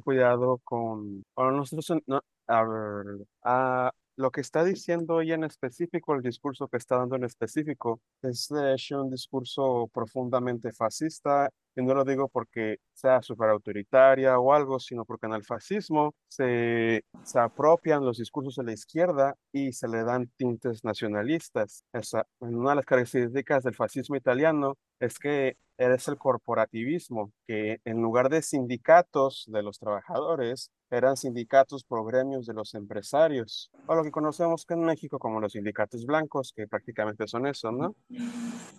cuidado 0.02 0.60
con, 0.64 1.22
bueno, 1.36 1.52
nosotros, 1.52 2.02
no, 2.06 2.20
a 2.48 2.64
ver, 2.64 3.26
a, 3.44 3.92
lo 4.16 4.30
que 4.30 4.40
está 4.40 4.64
diciendo 4.64 5.20
ella 5.20 5.34
en 5.34 5.44
específico, 5.44 6.14
el 6.14 6.22
discurso 6.22 6.68
que 6.68 6.76
está 6.76 6.96
dando 6.96 7.16
en 7.16 7.24
específico, 7.24 8.00
es 8.22 8.48
de 8.48 8.74
hecho 8.74 9.02
un 9.02 9.10
discurso 9.10 9.88
profundamente 9.92 10.72
fascista, 10.72 11.48
y 11.74 11.82
no 11.82 11.94
lo 11.94 12.04
digo 12.04 12.28
porque 12.28 12.78
sea 12.92 13.22
súper 13.22 13.48
autoritaria 13.50 14.38
o 14.38 14.52
algo, 14.52 14.78
sino 14.78 15.04
porque 15.04 15.26
en 15.26 15.32
el 15.32 15.44
fascismo 15.44 16.14
se, 16.28 17.04
se 17.22 17.38
apropian 17.38 18.04
los 18.04 18.18
discursos 18.18 18.56
de 18.56 18.64
la 18.64 18.72
izquierda 18.72 19.34
y 19.52 19.72
se 19.72 19.88
le 19.88 20.04
dan 20.04 20.30
tintes 20.36 20.84
nacionalistas. 20.84 21.84
Esa, 21.92 22.26
una 22.40 22.70
de 22.70 22.76
las 22.76 22.84
características 22.84 23.64
del 23.64 23.74
fascismo 23.74 24.16
italiano 24.16 24.76
es 25.00 25.18
que 25.18 25.56
es 25.90 26.06
el 26.08 26.16
corporativismo, 26.18 27.32
que 27.46 27.80
en 27.84 28.00
lugar 28.00 28.28
de 28.28 28.42
sindicatos 28.42 29.44
de 29.48 29.62
los 29.62 29.78
trabajadores, 29.78 30.70
eran 30.90 31.16
sindicatos 31.16 31.84
por 31.84 32.06
gremios 32.06 32.46
de 32.46 32.54
los 32.54 32.74
empresarios, 32.74 33.70
o 33.86 33.94
lo 33.94 34.04
que 34.04 34.10
conocemos 34.10 34.66
que 34.66 34.74
en 34.74 34.84
México 34.84 35.18
como 35.18 35.40
los 35.40 35.52
sindicatos 35.52 36.04
blancos, 36.04 36.52
que 36.54 36.68
prácticamente 36.68 37.26
son 37.26 37.46
eso, 37.46 37.72
¿no? 37.72 37.96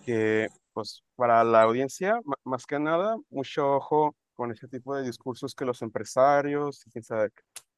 Que 0.06 0.48
pues 0.72 1.02
para 1.16 1.42
la 1.44 1.62
audiencia, 1.62 2.20
más 2.44 2.66
que 2.66 2.78
nada, 2.78 3.16
mucho 3.30 3.74
ojo 3.74 4.14
con 4.34 4.52
ese 4.52 4.68
tipo 4.68 4.96
de 4.96 5.04
discursos 5.04 5.54
que 5.54 5.64
los 5.64 5.82
empresarios, 5.82 6.84
quién 6.92 7.04
sabe 7.04 7.30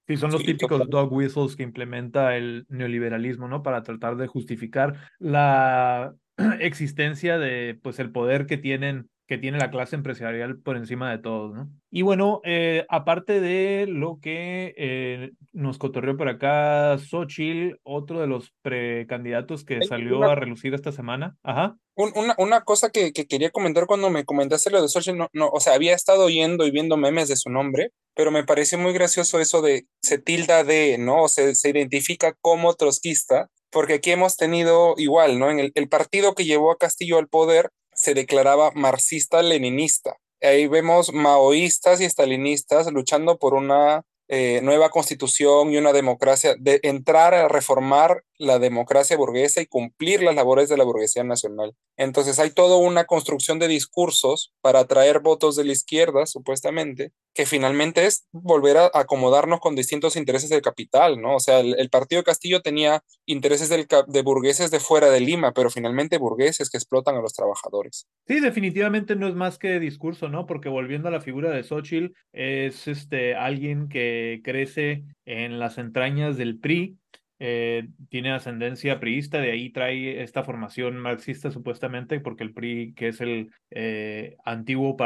Sí, 0.06 0.16
son 0.16 0.30
los 0.30 0.44
típicos 0.44 0.88
dog 0.88 1.12
whistles 1.12 1.56
que 1.56 1.64
implementa 1.64 2.36
el 2.36 2.64
neoliberalismo, 2.68 3.48
¿no? 3.48 3.64
Para 3.64 3.82
tratar 3.82 4.16
de 4.16 4.28
justificar 4.28 4.94
la 5.18 6.14
existencia 6.60 7.38
de, 7.38 7.78
pues, 7.82 7.98
el 7.98 8.12
poder 8.12 8.46
que 8.46 8.56
tienen 8.56 9.08
que 9.26 9.38
tiene 9.38 9.58
la 9.58 9.70
clase 9.70 9.96
empresarial 9.96 10.58
por 10.60 10.76
encima 10.76 11.10
de 11.10 11.18
todos, 11.18 11.54
¿no? 11.54 11.68
Y 11.90 12.02
bueno, 12.02 12.40
eh, 12.44 12.84
aparte 12.88 13.40
de 13.40 13.86
lo 13.88 14.18
que 14.20 14.74
eh, 14.76 15.32
nos 15.52 15.78
cotorreó 15.78 16.16
por 16.16 16.28
acá 16.28 16.96
Xochitl, 16.98 17.76
otro 17.82 18.20
de 18.20 18.28
los 18.28 18.52
precandidatos 18.62 19.64
que 19.64 19.82
salió 19.82 20.22
a 20.22 20.34
relucir 20.36 20.74
esta 20.74 20.92
semana. 20.92 21.36
Ajá. 21.42 21.76
una, 21.96 22.34
una, 22.38 22.60
cosa 22.62 22.90
que, 22.90 23.12
que, 23.12 23.26
quería 23.26 23.50
comentar 23.50 23.86
cuando 23.86 24.10
me 24.10 24.24
comentaste 24.24 24.70
lo 24.70 24.80
de 24.80 24.88
Xochitl, 24.88 25.18
no, 25.18 25.28
no, 25.32 25.48
o 25.48 25.58
sea, 25.58 25.74
había 25.74 25.94
estado 25.94 26.26
oyendo 26.26 26.64
y 26.64 26.70
viendo 26.70 26.96
memes 26.96 27.28
de 27.28 27.36
su 27.36 27.50
nombre, 27.50 27.90
pero 28.14 28.30
me 28.30 28.44
pareció 28.44 28.78
muy 28.78 28.92
gracioso 28.92 29.40
eso 29.40 29.60
de 29.60 29.86
se 30.00 30.18
tilda 30.18 30.62
de, 30.62 30.98
¿no? 30.98 31.24
O 31.24 31.28
se, 31.28 31.56
se 31.56 31.70
identifica 31.70 32.34
como 32.40 32.74
trotskista, 32.74 33.48
porque 33.70 33.94
aquí 33.94 34.12
hemos 34.12 34.36
tenido 34.36 34.94
igual, 34.98 35.40
¿no? 35.40 35.50
En 35.50 35.58
el, 35.58 35.72
el 35.74 35.88
partido 35.88 36.34
que 36.34 36.44
llevó 36.44 36.70
a 36.70 36.78
Castillo 36.78 37.18
al 37.18 37.28
poder 37.28 37.70
se 37.96 38.14
declaraba 38.14 38.70
marxista-leninista. 38.74 40.16
Ahí 40.40 40.66
vemos 40.66 41.12
maoístas 41.12 42.00
y 42.00 42.04
estalinistas 42.04 42.92
luchando 42.92 43.38
por 43.38 43.54
una 43.54 44.04
eh, 44.28 44.61
nueva 44.62 44.90
constitución 44.90 45.72
y 45.72 45.76
una 45.76 45.92
democracia, 45.92 46.56
de 46.59 46.80
entrar 46.82 47.32
a 47.32 47.46
reformar 47.46 48.24
la 48.38 48.59
democracia 48.59 49.16
burguesa 49.16 49.61
y 49.61 49.66
cumplir 49.66 50.20
las 50.20 50.35
labores 50.35 50.68
de 50.68 50.76
la 50.76 50.82
burguesía 50.82 51.22
nacional. 51.22 51.76
Entonces 51.96 52.40
hay 52.40 52.50
toda 52.50 52.76
una 52.76 53.04
construcción 53.04 53.61
de 53.61 53.68
discursos 53.68 54.52
para 54.61 54.80
atraer 54.80 55.20
votos 55.20 55.54
de 55.54 55.64
la 55.64 55.72
izquierda, 55.72 56.26
supuestamente, 56.26 57.12
que 57.37 57.46
finalmente 57.46 58.07
es 58.07 58.27
volver 58.33 58.79
a 58.79 58.90
acomodarnos 58.94 59.61
con 59.61 59.77
distintos 59.77 60.16
intereses 60.16 60.49
del 60.49 60.62
capital, 60.62 61.20
¿no? 61.20 61.37
O 61.37 61.40
sea, 61.40 61.61
el, 61.61 61.90
partido 61.90 62.20
de 62.20 62.25
Castillo 62.25 62.62
tenía 62.62 63.03
intereses 63.27 63.68
de 63.68 64.22
burgueses 64.22 64.70
de 64.70 64.81
fuera 64.81 65.11
de 65.11 65.20
Lima, 65.20 65.53
pero 65.53 65.70
finalmente 65.70 66.18
burgueses 66.18 66.70
que 66.70 66.79
explotan 66.79 67.14
a 67.14 67.20
los 67.20 67.35
trabajadores. 67.35 68.09
Sí, 68.27 68.40
definitivamente 68.40 69.16
no 69.16 69.29
es 69.29 69.35
más 69.35 69.59
que 69.59 69.79
discurso, 69.79 70.29
¿no? 70.29 70.46
Porque 70.46 70.70
volviendo 70.70 71.09
a 71.09 71.12
la 71.12 71.20
figura 71.20 71.51
de 71.51 71.62
Xochitl, 71.62 72.14
es 72.33 72.88
este, 72.88 73.35
alguien 73.35 73.88
que 73.88 74.40
crece 74.42 75.05
en 75.27 75.59
las 75.59 75.77
entrañas 75.77 76.38
del 76.38 76.59
PRI, 76.59 76.96
eh, 77.38 77.88
tiene 78.09 78.33
ascendencia 78.33 78.99
priista, 78.99 79.40
de 79.40 79.53
ahí 79.53 79.68
trae 79.68 80.22
esta 80.22 80.42
formación 80.42 80.96
marxista 80.96 81.51
supuestamente, 81.51 82.18
porque 82.20 82.44
el 82.44 82.55
PRI, 82.55 82.94
que 82.94 83.09
es 83.09 83.20
el 83.20 83.51
eh, 83.70 84.37
antiguo 84.44 84.96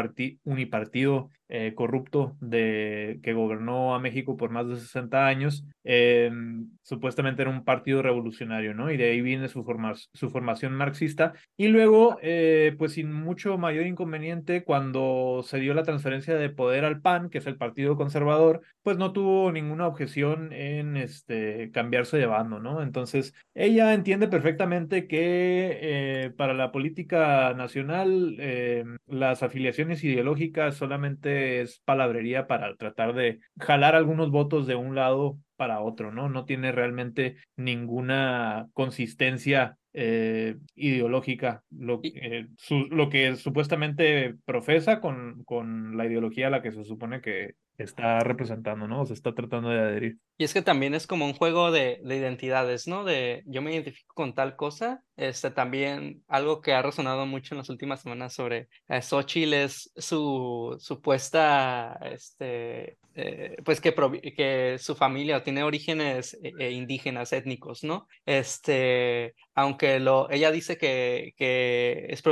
unipartido 0.45 1.31
eh, 1.53 1.75
corrupto 1.75 2.37
de, 2.41 3.19
que 3.25 3.33
gobernó 3.33 3.97
a 3.97 3.99
México 3.99 4.37
por 4.37 4.51
más 4.51 4.69
de 4.69 4.77
60 4.77 5.27
años, 5.27 5.65
em, 5.83 6.69
supuestamente 6.83 7.43
era 7.43 7.51
un 7.51 7.65
partido 7.65 8.03
revolucionario, 8.03 8.73
¿no? 8.73 8.91
Y 8.93 8.97
de 8.97 9.11
ahí 9.11 9.21
viene 9.21 9.49
su, 9.49 9.65
formación 9.65 10.73
marxista. 10.75 11.33
Y 11.57 11.67
luego, 11.67 12.19
eh, 12.23 12.77
pues 12.79 12.93
sin 12.93 13.13
mucho 13.13 13.59
mayor 13.59 13.87
inconveniente, 13.87 14.63
cuando 14.63 15.43
se 15.45 15.59
dio 15.59 15.75
la 15.75 15.83
transferencia 15.83 16.37
de 16.37 16.51
poder 16.51 16.85
al 16.85 17.01
PAN, 17.01 17.31
que 17.31 17.39
es 17.39 17.47
el 17.47 17.57
Partido 17.57 17.97
Conservador, 17.97 18.61
pues 18.83 18.97
no 18.97 19.13
tuvo 19.13 19.51
ninguna 19.51 19.89
objeción 19.89 20.53
en 20.53 20.97
este, 20.97 21.73
cambiarse 21.73 22.17
de 22.17 22.27
bando, 22.27 22.61
¿no? 22.61 22.81
Entonces, 22.81 23.35
ella 23.55 23.93
entiende 23.93 24.29
perfectamente 24.29 25.09
que 25.09 25.79
eh, 25.83 26.31
para 26.37 26.55
la 26.55 26.71
política 26.71 27.55
nacional, 27.55 28.37
em, 28.39 28.99
las 29.09 29.43
afiliaciones 29.43 30.05
ideológicas 30.05 30.77
solamente 30.77 31.40
es 31.41 31.81
palabrería 31.85 32.47
para 32.47 32.75
tratar 32.77 33.15
de 33.15 33.41
jalar 33.59 33.95
algunos 33.95 34.31
votos 34.31 34.67
de 34.67 34.75
un 34.75 34.95
lado 34.95 35.39
para 35.57 35.81
otro, 35.81 36.13
¿no? 36.13 36.29
No 36.29 36.45
tiene 36.45 36.73
realmente 36.73 37.37
ninguna 37.57 38.69
consistencia 38.73 39.77
eh, 39.93 40.57
ideológica, 40.77 41.65
lo, 41.71 42.01
eh, 42.05 42.47
lo 42.91 43.09
que 43.09 43.35
supuestamente 43.37 44.37
profesa 44.45 45.01
con, 45.01 45.43
con 45.45 45.97
la 45.97 46.07
ideología 46.07 46.47
a 46.47 46.51
la 46.51 46.63
que 46.63 46.71
se 46.71 46.85
supone 46.85 47.21
que 47.21 47.55
está 47.77 48.21
representando, 48.21 48.87
¿no? 48.87 49.03
O 49.03 49.07
se 49.07 49.15
está 49.15 49.35
tratando 49.35 49.71
de 49.71 49.81
adherir. 49.81 50.19
Y 50.39 50.45
es 50.45 50.55
que 50.55 50.63
también 50.63 50.95
es 50.95 51.07
como 51.07 51.27
un 51.27 51.33
juego 51.33 51.73
de, 51.73 52.01
de 52.05 52.17
identidades, 52.17 52.87
¿no? 52.87 53.05
De 53.05 53.43
yo 53.47 53.63
me 53.63 53.73
identifico 53.73 54.15
con 54.15 54.35
tal 54.35 54.57
cosa. 54.57 55.03
Este 55.21 55.51
también 55.51 56.25
algo 56.29 56.63
que 56.63 56.73
ha 56.73 56.81
resonado 56.81 57.27
mucho 57.27 57.55
en 57.55 57.59
las 57.59 57.69
últimas 57.69 58.01
semanas 58.01 58.33
sobre 58.33 58.71
eh, 58.89 59.03
Xochitl 59.03 59.53
es 59.53 59.93
su 59.95 60.75
supuesta, 60.81 61.99
este, 62.11 62.97
eh, 63.15 63.55
pues 63.63 63.83
que, 63.83 63.95
que 64.35 64.77
su 64.79 64.95
familia 64.95 65.45
tiene 65.45 65.63
orígenes 65.63 66.39
eh, 66.43 66.71
indígenas 66.71 67.35
étnicos, 67.35 67.85
¿no? 67.85 68.09
Este, 68.25 69.35
aunque 69.55 70.01
lo, 70.01 70.31
ella 70.31 70.51
dice 70.51 70.79
que, 70.79 71.35
que 71.37 72.07
es 72.09 72.23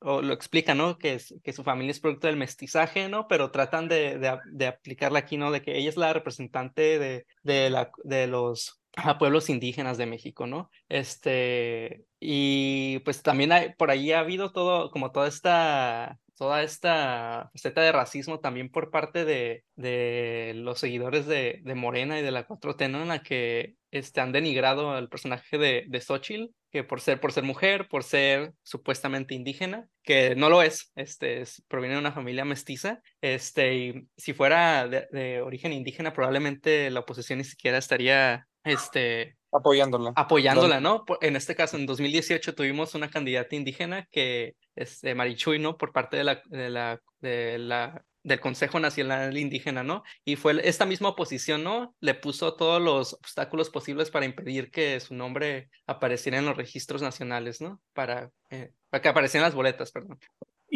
o 0.00 0.20
lo 0.20 0.34
explica, 0.34 0.74
¿no? 0.74 0.98
Que, 0.98 1.14
es, 1.14 1.34
que 1.42 1.54
su 1.54 1.64
familia 1.64 1.92
es 1.92 2.00
producto 2.00 2.26
del 2.26 2.36
mestizaje, 2.36 3.08
¿no? 3.08 3.26
Pero 3.26 3.52
tratan 3.52 3.88
de, 3.88 4.18
de, 4.18 4.38
de 4.52 4.66
aplicarla 4.66 5.20
aquí, 5.20 5.38
¿no? 5.38 5.50
De 5.50 5.62
que 5.62 5.78
ella 5.78 5.88
es 5.88 5.96
la 5.96 6.12
representante 6.12 6.98
de, 6.98 7.26
de, 7.42 7.70
la, 7.70 7.90
de 8.02 8.26
los 8.26 8.83
pueblos 9.18 9.50
indígenas 9.50 9.98
de 9.98 10.06
México, 10.06 10.46
¿no? 10.46 10.70
Este, 10.88 12.06
y 12.20 13.00
pues 13.00 13.22
también 13.22 13.52
hay, 13.52 13.74
por 13.74 13.90
ahí 13.90 14.12
ha 14.12 14.20
habido 14.20 14.52
todo, 14.52 14.90
como 14.90 15.12
toda 15.12 15.28
esta 15.28 16.18
toda 16.36 16.62
esta 16.62 17.50
faceta 17.52 17.80
de 17.80 17.92
racismo 17.92 18.40
también 18.40 18.70
por 18.70 18.90
parte 18.90 19.24
de, 19.24 19.64
de 19.76 20.52
los 20.56 20.80
seguidores 20.80 21.26
de, 21.26 21.60
de, 21.62 21.74
Morena 21.74 22.18
y 22.18 22.22
de 22.22 22.30
la 22.30 22.46
4T, 22.46 22.90
¿no? 22.90 23.02
En 23.02 23.08
la 23.08 23.22
que 23.22 23.76
este, 23.90 24.20
han 24.20 24.32
denigrado 24.32 24.90
al 24.92 25.08
personaje 25.08 25.58
de, 25.58 25.84
de 25.88 26.00
Xochitl, 26.00 26.52
que 26.70 26.82
por 26.82 27.00
ser, 27.00 27.20
por 27.20 27.32
ser 27.32 27.44
mujer, 27.44 27.86
por 27.88 28.02
ser 28.02 28.52
supuestamente 28.62 29.34
indígena, 29.34 29.86
que 30.02 30.34
no 30.34 30.48
lo 30.48 30.62
es, 30.62 30.90
este, 30.96 31.44
proviene 31.68 31.94
de 31.94 32.00
una 32.00 32.12
familia 32.12 32.44
mestiza, 32.44 33.00
este, 33.20 33.74
y 33.74 34.08
si 34.16 34.32
fuera 34.32 34.88
de, 34.88 35.06
de 35.12 35.40
origen 35.40 35.72
indígena, 35.72 36.12
probablemente 36.12 36.90
la 36.90 37.00
oposición 37.00 37.38
ni 37.38 37.44
siquiera 37.44 37.78
estaría 37.78 38.48
este, 38.64 39.36
apoyándola. 39.52 40.12
Apoyándola, 40.16 40.80
¿no? 40.80 41.04
En 41.20 41.36
este 41.36 41.54
caso, 41.54 41.76
en 41.76 41.86
2018 41.86 42.54
tuvimos 42.54 42.94
una 42.94 43.10
candidata 43.10 43.54
indígena 43.54 44.08
que 44.10 44.56
es 44.74 45.00
de 45.00 45.14
Marichuy, 45.14 45.58
¿no? 45.58 45.76
Por 45.76 45.92
parte 45.92 46.16
de 46.16 46.24
la, 46.24 46.42
de 46.46 46.70
la, 46.70 47.00
de 47.20 47.58
la, 47.58 48.04
del 48.24 48.40
Consejo 48.40 48.80
Nacional 48.80 49.36
Indígena, 49.36 49.84
¿no? 49.84 50.02
Y 50.24 50.36
fue 50.36 50.60
esta 50.66 50.86
misma 50.86 51.10
oposición, 51.10 51.62
¿no? 51.62 51.94
Le 52.00 52.14
puso 52.14 52.56
todos 52.56 52.80
los 52.80 53.14
obstáculos 53.14 53.70
posibles 53.70 54.10
para 54.10 54.24
impedir 54.24 54.70
que 54.70 54.98
su 54.98 55.14
nombre 55.14 55.68
apareciera 55.86 56.38
en 56.38 56.46
los 56.46 56.56
registros 56.56 57.02
nacionales, 57.02 57.60
¿no? 57.60 57.80
Para, 57.92 58.30
eh, 58.50 58.72
para 58.88 59.02
que 59.02 59.08
aparecieran 59.08 59.46
las 59.46 59.54
boletas, 59.54 59.92
perdón. 59.92 60.18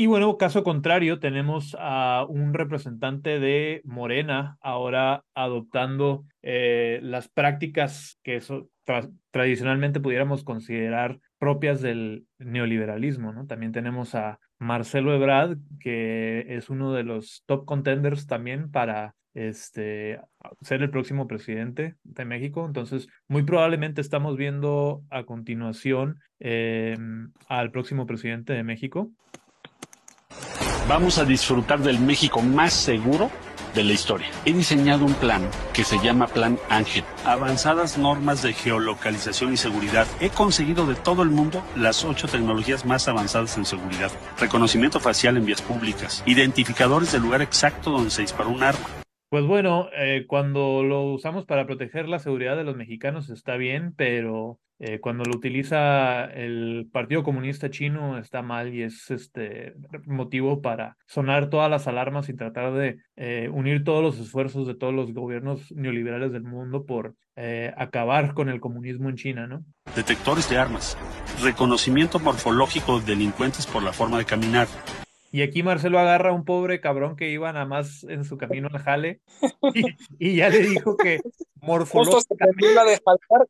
Y 0.00 0.06
bueno, 0.06 0.37
caso 0.37 0.62
contrario, 0.62 1.18
tenemos 1.18 1.76
a 1.76 2.24
un 2.28 2.54
representante 2.54 3.40
de 3.40 3.80
Morena 3.82 4.56
ahora 4.61 5.24
adoptando 5.34 6.24
eh, 6.40 7.00
las 7.02 7.26
prácticas 7.26 8.20
que 8.22 8.37
eso, 8.37 8.70
tradicionalmente 9.32 9.98
pudiéramos 9.98 10.44
considerar 10.44 11.18
propias 11.40 11.80
del 11.82 12.26
neoliberalismo, 12.38 13.32
¿no? 13.32 13.48
También 13.48 13.72
tenemos 13.72 14.14
a 14.14 14.38
Marcelo 14.61 15.12
Ebrard, 15.12 15.58
que 15.80 16.46
es 16.46 16.70
uno 16.70 16.92
de 16.92 17.02
los 17.02 17.42
top 17.46 17.64
contenders 17.64 18.28
también 18.28 18.70
para 18.70 19.16
este, 19.34 20.20
ser 20.61 20.80
el 20.82 20.90
próximo 20.90 21.26
presidente 21.26 21.96
de 22.04 22.24
México. 22.24 22.64
Entonces, 22.64 23.08
muy 23.26 23.42
probablemente 23.42 24.00
estamos 24.00 24.37
viendo 24.37 25.02
a 25.11 25.24
continuación 25.24 26.20
em, 26.38 27.32
al 27.48 27.72
próximo 27.72 28.06
presidente 28.06 28.52
de 28.52 28.62
México. 28.62 29.11
Vamos 30.88 31.18
a 31.18 31.27
disfrutar 31.27 31.81
del 31.81 32.01
México 32.01 32.40
más 32.40 32.72
seguro 32.72 33.31
de 33.74 33.85
la 33.85 33.92
historia. 33.92 34.31
He 34.46 34.55
diseñado 34.55 35.05
un 35.05 35.12
plan 35.12 35.42
que 35.74 35.85
se 35.85 35.98
llama 35.98 36.29
Plan 36.29 36.59
Ángel. 36.70 37.05
Avanzadas 37.27 37.98
normas 37.98 38.40
de 38.40 38.55
geolocalización 38.55 39.53
y 39.53 39.59
seguridad. 39.59 40.07
He 40.18 40.31
conseguido 40.31 40.87
de 40.87 40.94
todo 40.94 41.22
el 41.22 41.29
mundo 41.29 41.62
las 41.77 42.07
ocho 42.07 42.27
tecnologías 42.27 42.87
más 42.87 43.07
avanzadas 43.07 43.59
en 43.59 43.66
seguridad. 43.66 44.11
Reconocimiento 44.40 44.98
facial 44.98 45.37
en 45.37 45.44
vías 45.44 45.61
públicas. 45.61 46.22
Identificadores 46.24 47.12
del 47.12 47.20
lugar 47.20 47.42
exacto 47.42 47.90
donde 47.90 48.09
se 48.11 48.22
disparó 48.22 48.48
un 48.48 48.62
arma. 48.62 48.87
Pues 49.31 49.45
bueno, 49.45 49.91
eh, 49.95 50.25
cuando 50.27 50.83
lo 50.83 51.03
usamos 51.03 51.45
para 51.45 51.67
proteger 51.67 52.09
la 52.09 52.19
seguridad 52.19 52.57
de 52.57 52.64
los 52.64 52.77
mexicanos 52.77 53.29
está 53.29 53.59
bien, 53.59 53.93
pero 53.95 54.59
eh, 54.79 55.01
cuando 55.01 55.25
lo 55.25 55.37
utiliza 55.37 56.25
el 56.25 56.88
Partido 56.91 57.23
Comunista 57.23 57.69
Chino 57.69 58.17
está 58.17 58.41
mal 58.41 58.75
y 58.75 58.85
es 58.85 59.11
este 59.11 59.75
motivo 60.07 60.62
para 60.62 60.97
sonar 61.05 61.51
todas 61.51 61.71
las 61.71 61.87
alarmas 61.87 62.31
y 62.31 62.37
tratar 62.37 62.73
de 62.73 63.01
eh, 63.17 63.51
unir 63.53 63.85
todos 63.85 64.03
los 64.03 64.19
esfuerzos 64.19 64.67
de 64.67 64.75
todos 64.75 64.95
los 64.95 65.12
gobiernos 65.12 65.73
neoliberales 65.73 66.33
del 66.33 66.45
mundo 66.45 66.87
por 66.87 67.14
acabar 67.77 68.35
con 68.35 68.49
el 68.49 68.59
comunismo 68.59 69.09
en 69.09 69.14
China, 69.14 69.47
¿no? 69.47 69.62
Detectores 69.95 70.51
de 70.51 70.57
armas, 70.59 70.99
reconocimiento 71.41 72.19
morfológico 72.19 72.99
de 72.99 73.07
delincuentes 73.14 73.64
por 73.64 73.85
la 73.85 73.93
forma 73.93 74.19
de 74.19 74.25
caminar, 74.25 74.67
y 75.31 75.43
aquí 75.43 75.62
Marcelo 75.62 75.99
agarra 75.99 76.31
a 76.31 76.33
un 76.33 76.45
pobre 76.45 76.81
cabrón 76.81 77.17
que 77.17 77.31
iba 77.31 77.53
nada 77.53 77.67
más 77.67 78.05
en 78.05 78.25
su 78.25 78.38
camino 78.38 78.69
al 78.73 78.81
jale 78.81 79.21
y, 80.19 80.37
ya 80.37 80.49
le 80.49 80.61
dijo 80.61 80.97
que 80.97 81.21
morfológicamente. 81.61 82.75
la 82.75 82.85
de 82.85 82.99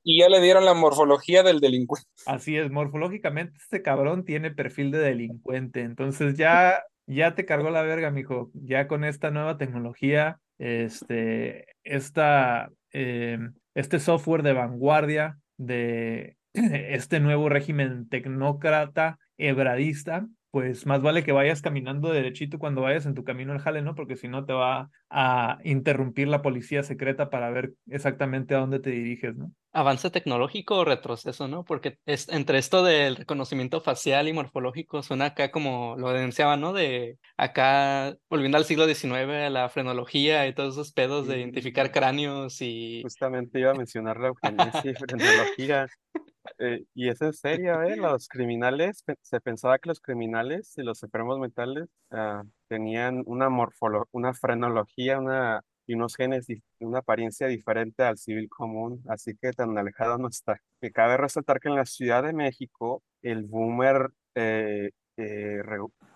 y 0.03 0.21
ya 0.21 0.29
le 0.29 0.41
dieron 0.41 0.64
la 0.64 0.75
morfología 0.75 1.43
del 1.43 1.61
delincuente. 1.61 2.09
Así 2.27 2.57
es, 2.57 2.71
morfológicamente 2.71 3.59
este 3.59 3.83
cabrón 3.83 4.25
tiene 4.25 4.51
perfil 4.51 4.91
de 4.91 4.99
delincuente. 4.99 5.83
Entonces 5.83 6.37
ya, 6.37 6.83
ya 7.07 7.35
te 7.35 7.45
cargó 7.45 7.71
la 7.71 7.83
verga, 7.83 8.11
mijo. 8.11 8.51
Ya 8.55 8.88
con 8.88 9.05
esta 9.05 9.31
nueva 9.31 9.59
tecnología, 9.59 10.41
este, 10.59 11.67
esta, 11.85 12.71
em, 12.91 13.55
este 13.75 14.01
software 14.01 14.43
de 14.43 14.53
vanguardia 14.53 15.38
de 15.57 16.37
este 16.55 17.21
nuevo 17.21 17.49
régimen 17.49 18.09
tecnócrata 18.09 19.19
hebradista 19.37 20.27
pues 20.50 20.87
más 20.87 21.02
vale 21.02 21.24
que 21.24 21.32
vayas 21.32 21.61
caminando 21.61 22.11
derechito 22.11 22.58
cuando 22.58 22.82
vayas 22.82 23.06
en 23.06 23.14
tu 23.14 23.24
camino 23.24 23.52
al 23.52 23.58
jale, 23.58 23.82
¿no? 23.82 23.94
Porque 23.94 24.16
si 24.16 24.28
no 24.28 24.44
te 24.44 24.52
va 24.52 24.90
a 25.11 25.58
interrumpir 25.64 26.28
la 26.28 26.42
policía 26.42 26.82
secreta 26.82 27.30
para 27.30 27.50
ver 27.50 27.74
exactamente 27.88 28.54
a 28.54 28.58
dónde 28.58 28.80
te 28.80 28.90
diriges, 28.90 29.37
¿no? 29.37 29.52
Avance 29.72 30.11
tecnológico 30.11 30.76
o 30.76 30.84
retroceso, 30.84 31.46
¿no? 31.46 31.64
Porque 31.64 31.98
es, 32.06 32.28
entre 32.30 32.58
esto 32.58 32.82
del 32.82 33.16
reconocimiento 33.16 33.80
facial 33.82 34.26
y 34.26 34.32
morfológico 34.32 35.02
suena 35.02 35.26
acá 35.26 35.50
como 35.50 35.94
lo 35.98 36.11
denunciaba, 36.11 36.56
¿no? 36.56 36.72
De 36.72 37.18
acá, 37.37 38.16
volviendo 38.30 38.56
al 38.56 38.64
siglo 38.64 38.87
XIX, 38.87 39.46
a 39.46 39.50
la 39.50 39.68
frenología 39.68 40.46
y 40.46 40.54
todos 40.54 40.74
esos 40.74 40.92
pedos 40.92 41.26
de 41.28 41.38
identificar 41.38 41.92
cráneos 41.92 42.61
y... 42.62 43.02
Justamente 43.02 43.61
iba 43.61 43.72
a 43.72 43.74
mencionar 43.74 44.18
la 44.18 44.28
eugenesia 44.28 44.90
y 44.90 44.94
frenología. 44.94 45.87
Eh, 46.58 46.84
y 46.94 47.08
es 47.08 47.20
en 47.22 47.32
serio, 47.32 47.82
¿eh? 47.82 47.96
Los 47.96 48.28
criminales, 48.28 49.04
se 49.22 49.40
pensaba 49.40 49.78
que 49.78 49.88
los 49.88 50.00
criminales 50.00 50.74
y 50.76 50.82
los 50.82 51.02
enfermos 51.02 51.38
mentales 51.38 51.88
ah, 52.11 52.42
tenían 52.68 53.22
una 53.26 53.48
morfología, 53.48 54.08
una 54.12 54.34
frenología, 54.34 55.18
una, 55.18 55.62
y 55.87 55.94
unos 55.94 56.16
genes, 56.16 56.46
una 56.80 56.98
apariencia 56.98 57.48
diferente 57.48 58.02
al 58.04 58.18
civil 58.18 58.48
común, 58.48 59.02
así 59.08 59.37
que 59.40 59.52
tan 59.52 59.76
alejado 59.78 60.18
no 60.18 60.28
está. 60.28 60.61
Me 60.80 60.92
cabe 60.92 61.16
resaltar 61.16 61.61
que 61.61 61.68
en 61.68 61.76
la 61.76 61.87
Ciudad 61.87 62.22
de 62.22 62.34
México, 62.34 63.02
el 63.22 63.44
boomer 63.44 64.11
eh, 64.34 64.90
eh, 65.16 65.62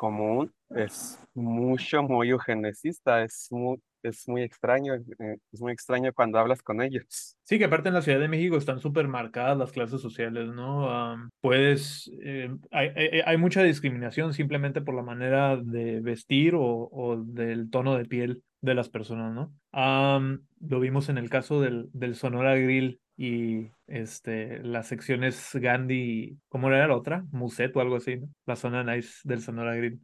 común 0.03 0.53
es 0.71 1.17
mucho 1.33 2.03
muy 2.03 2.31
eugenesista, 2.31 3.23
es 3.23 3.47
muy, 3.53 3.79
es 4.03 4.27
muy 4.27 4.43
extraño, 4.43 4.95
eh, 4.95 5.37
es 5.53 5.61
muy 5.61 5.73
extraño 5.73 6.13
cuando 6.13 6.41
hablas 6.41 6.61
con 6.61 6.83
ellos. 6.83 7.37
Sí, 7.45 7.57
que 7.59 7.67
aparte 7.67 7.89
en 7.89 7.95
la 7.95 8.03
Ciudad 8.03 8.19
de 8.19 8.27
México 8.27 8.57
están 8.57 8.81
súper 8.81 9.07
marcadas 9.07 9.57
las 9.57 9.71
clases 9.71 10.01
sociales, 10.01 10.49
¿no? 10.49 10.91
Am, 10.91 11.31
puedes, 11.41 12.11
eh, 12.21 12.51
hay, 12.73 12.89
hay- 13.25 13.37
mucha 13.37 13.63
discriminación 13.63 14.35
simplemente 14.35 14.81
por 14.81 14.97
la 14.97 15.03
manera 15.03 15.57
de 15.57 16.01
vestir 16.01 16.57
o, 16.57 16.89
o 16.91 17.17
del 17.25 17.71
tono 17.71 17.97
de 17.97 18.05
piel 18.05 18.43
de 18.61 18.75
las 18.75 18.89
personas, 18.89 19.33
¿no? 19.33 19.53
Lo 20.61 20.81
vimos 20.81 21.09
en 21.09 21.19
el 21.19 21.29
caso 21.31 21.61
del, 21.61 21.89
del 21.93 22.15
Sonora 22.17 22.57
Grill 22.57 23.01
y 23.23 23.71
este, 23.87 24.59
las 24.65 24.89
secciones 24.89 25.51
Gandhi, 25.55 26.39
¿cómo 26.49 26.67
era 26.67 26.89
la 26.89 26.97
otra? 26.97 27.25
Muset 27.31 27.77
o 27.77 27.81
algo 27.81 27.95
así, 27.95 28.17
¿no? 28.17 28.27
La 28.47 28.57
zona 28.57 28.83
nice 28.83 29.21
del 29.23 29.41
Sonora 29.41 29.77
Grill. 29.77 30.01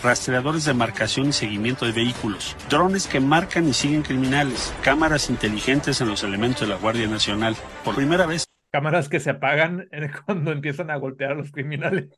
rastreadores 0.00 0.64
de 0.64 0.72
marcación 0.72 1.30
y 1.30 1.32
seguimiento 1.32 1.86
de 1.86 1.92
vehículos, 1.92 2.56
drones 2.70 3.08
que 3.08 3.18
marcan 3.18 3.68
y 3.68 3.72
siguen 3.72 4.02
criminales, 4.02 4.72
cámaras 4.84 5.28
inteligentes 5.28 6.00
en 6.00 6.08
los 6.08 6.22
elementos 6.22 6.60
de 6.60 6.68
la 6.68 6.76
Guardia 6.80 7.08
Nacional. 7.08 7.56
Por 7.84 7.96
primera 7.96 8.26
vez, 8.26 8.44
Cámaras 8.70 9.10
que 9.10 9.20
se 9.20 9.28
apagan 9.28 9.88
eh, 9.90 10.08
cuando 10.24 10.50
empiezan 10.52 10.90
a 10.90 10.96
golpear 10.96 11.32
a 11.32 11.34
los 11.34 11.50
criminales. 11.50 12.08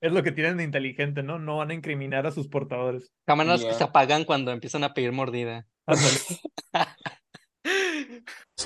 Es 0.00 0.12
lo 0.12 0.22
que 0.22 0.32
tienen 0.32 0.58
de 0.58 0.64
inteligente, 0.64 1.22
¿no? 1.22 1.38
No 1.38 1.58
van 1.58 1.70
a 1.70 1.74
incriminar 1.74 2.26
a 2.26 2.32
sus 2.32 2.48
portadores. 2.48 3.10
Cámaras 3.24 3.64
que 3.64 3.72
se 3.72 3.84
apagan 3.84 4.24
cuando 4.24 4.50
empiezan 4.50 4.84
a 4.84 4.92
pedir 4.92 5.12
mordida. 5.12 5.66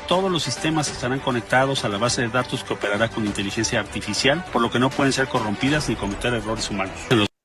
Todos 0.08 0.30
los 0.30 0.42
sistemas 0.42 0.90
estarán 0.90 1.20
conectados 1.20 1.84
a 1.84 1.88
la 1.88 1.98
base 1.98 2.22
de 2.22 2.28
datos 2.28 2.64
que 2.64 2.74
operará 2.74 3.08
con 3.08 3.26
inteligencia 3.26 3.80
artificial, 3.80 4.44
por 4.52 4.62
lo 4.62 4.70
que 4.70 4.78
no 4.78 4.90
pueden 4.90 5.12
ser 5.12 5.28
corrompidas 5.28 5.88
ni 5.88 5.96
cometer 5.96 6.32
errores 6.34 6.70
humanos. 6.70 6.94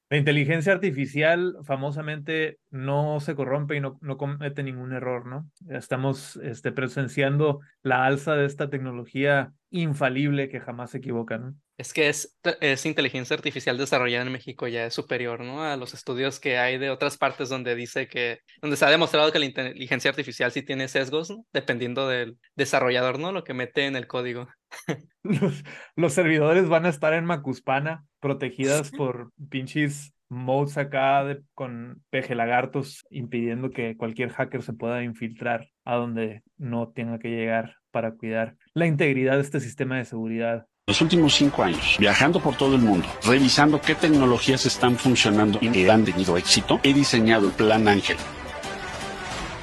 La 0.09 0.17
inteligencia 0.17 0.73
artificial 0.73 1.57
famosamente 1.63 2.59
no 2.69 3.19
se 3.19 3.35
corrompe 3.35 3.75
y 3.75 3.79
no, 3.79 3.97
no 4.01 4.17
comete 4.17 4.61
ningún 4.61 4.93
error, 4.93 5.25
¿no? 5.25 5.49
Estamos 5.69 6.35
este, 6.37 6.71
presenciando 6.71 7.61
la 7.81 8.05
alza 8.05 8.35
de 8.35 8.45
esta 8.45 8.69
tecnología 8.69 9.53
infalible 9.73 10.49
que 10.49 10.59
jamás 10.59 10.91
se 10.91 10.99
equivoca, 10.99 11.37
¿no? 11.37 11.55
Es 11.77 11.91
que 11.93 12.07
es, 12.07 12.37
es 12.61 12.85
inteligencia 12.85 13.35
artificial 13.35 13.77
desarrollada 13.77 14.23
en 14.25 14.31
México 14.31 14.67
ya 14.67 14.85
es 14.85 14.93
superior, 14.93 15.41
¿no? 15.41 15.63
A 15.63 15.75
los 15.75 15.93
estudios 15.95 16.39
que 16.39 16.57
hay 16.59 16.77
de 16.77 16.91
otras 16.91 17.17
partes 17.17 17.49
donde 17.49 17.75
dice 17.75 18.07
que, 18.07 18.39
donde 18.61 18.77
se 18.77 18.85
ha 18.85 18.91
demostrado 18.91 19.31
que 19.31 19.39
la 19.39 19.45
inteligencia 19.45 20.11
artificial 20.11 20.51
sí 20.51 20.61
tiene 20.61 20.87
sesgos, 20.87 21.31
¿no? 21.31 21.45
Dependiendo 21.51 22.07
del 22.07 22.37
desarrollador, 22.55 23.17
¿no? 23.17 23.31
Lo 23.31 23.43
que 23.43 23.55
mete 23.55 23.87
en 23.87 23.95
el 23.95 24.07
código. 24.07 24.47
Los, 25.23 25.63
los 25.95 26.13
servidores 26.13 26.67
van 26.67 26.85
a 26.85 26.89
estar 26.89 27.13
en 27.13 27.23
Macuspana, 27.25 28.03
protegidas 28.19 28.91
por 28.91 29.31
pinches 29.49 30.13
modes 30.27 30.77
acá 30.77 31.23
de- 31.23 31.41
con 31.53 32.03
peje 32.09 32.35
lagartos, 32.35 33.05
impidiendo 33.09 33.69
que 33.69 33.95
cualquier 33.95 34.29
hacker 34.31 34.61
se 34.63 34.73
pueda 34.73 35.03
infiltrar 35.03 35.69
a 35.85 35.95
donde 35.95 36.43
no 36.57 36.91
tenga 36.91 37.19
que 37.19 37.29
llegar 37.29 37.77
para 37.93 38.11
cuidar 38.11 38.55
la 38.73 38.87
integridad 38.87 39.35
de 39.35 39.41
este 39.41 39.61
sistema 39.61 39.97
de 39.97 40.05
seguridad. 40.05 40.65
los 40.87 40.99
últimos 40.99 41.33
cinco 41.33 41.63
años, 41.63 41.95
viajando 41.97 42.41
por 42.41 42.57
todo 42.57 42.75
el 42.75 42.81
mundo, 42.81 43.07
revisando 43.25 43.79
qué 43.79 43.95
tecnologías 43.95 44.65
están 44.65 44.97
funcionando 44.97 45.59
y 45.61 45.69
que 45.69 45.89
han 45.89 46.03
tenido 46.03 46.35
éxito, 46.35 46.81
he 46.83 46.93
diseñado 46.93 47.47
el 47.47 47.53
Plan 47.53 47.87
Ángel. 47.87 48.17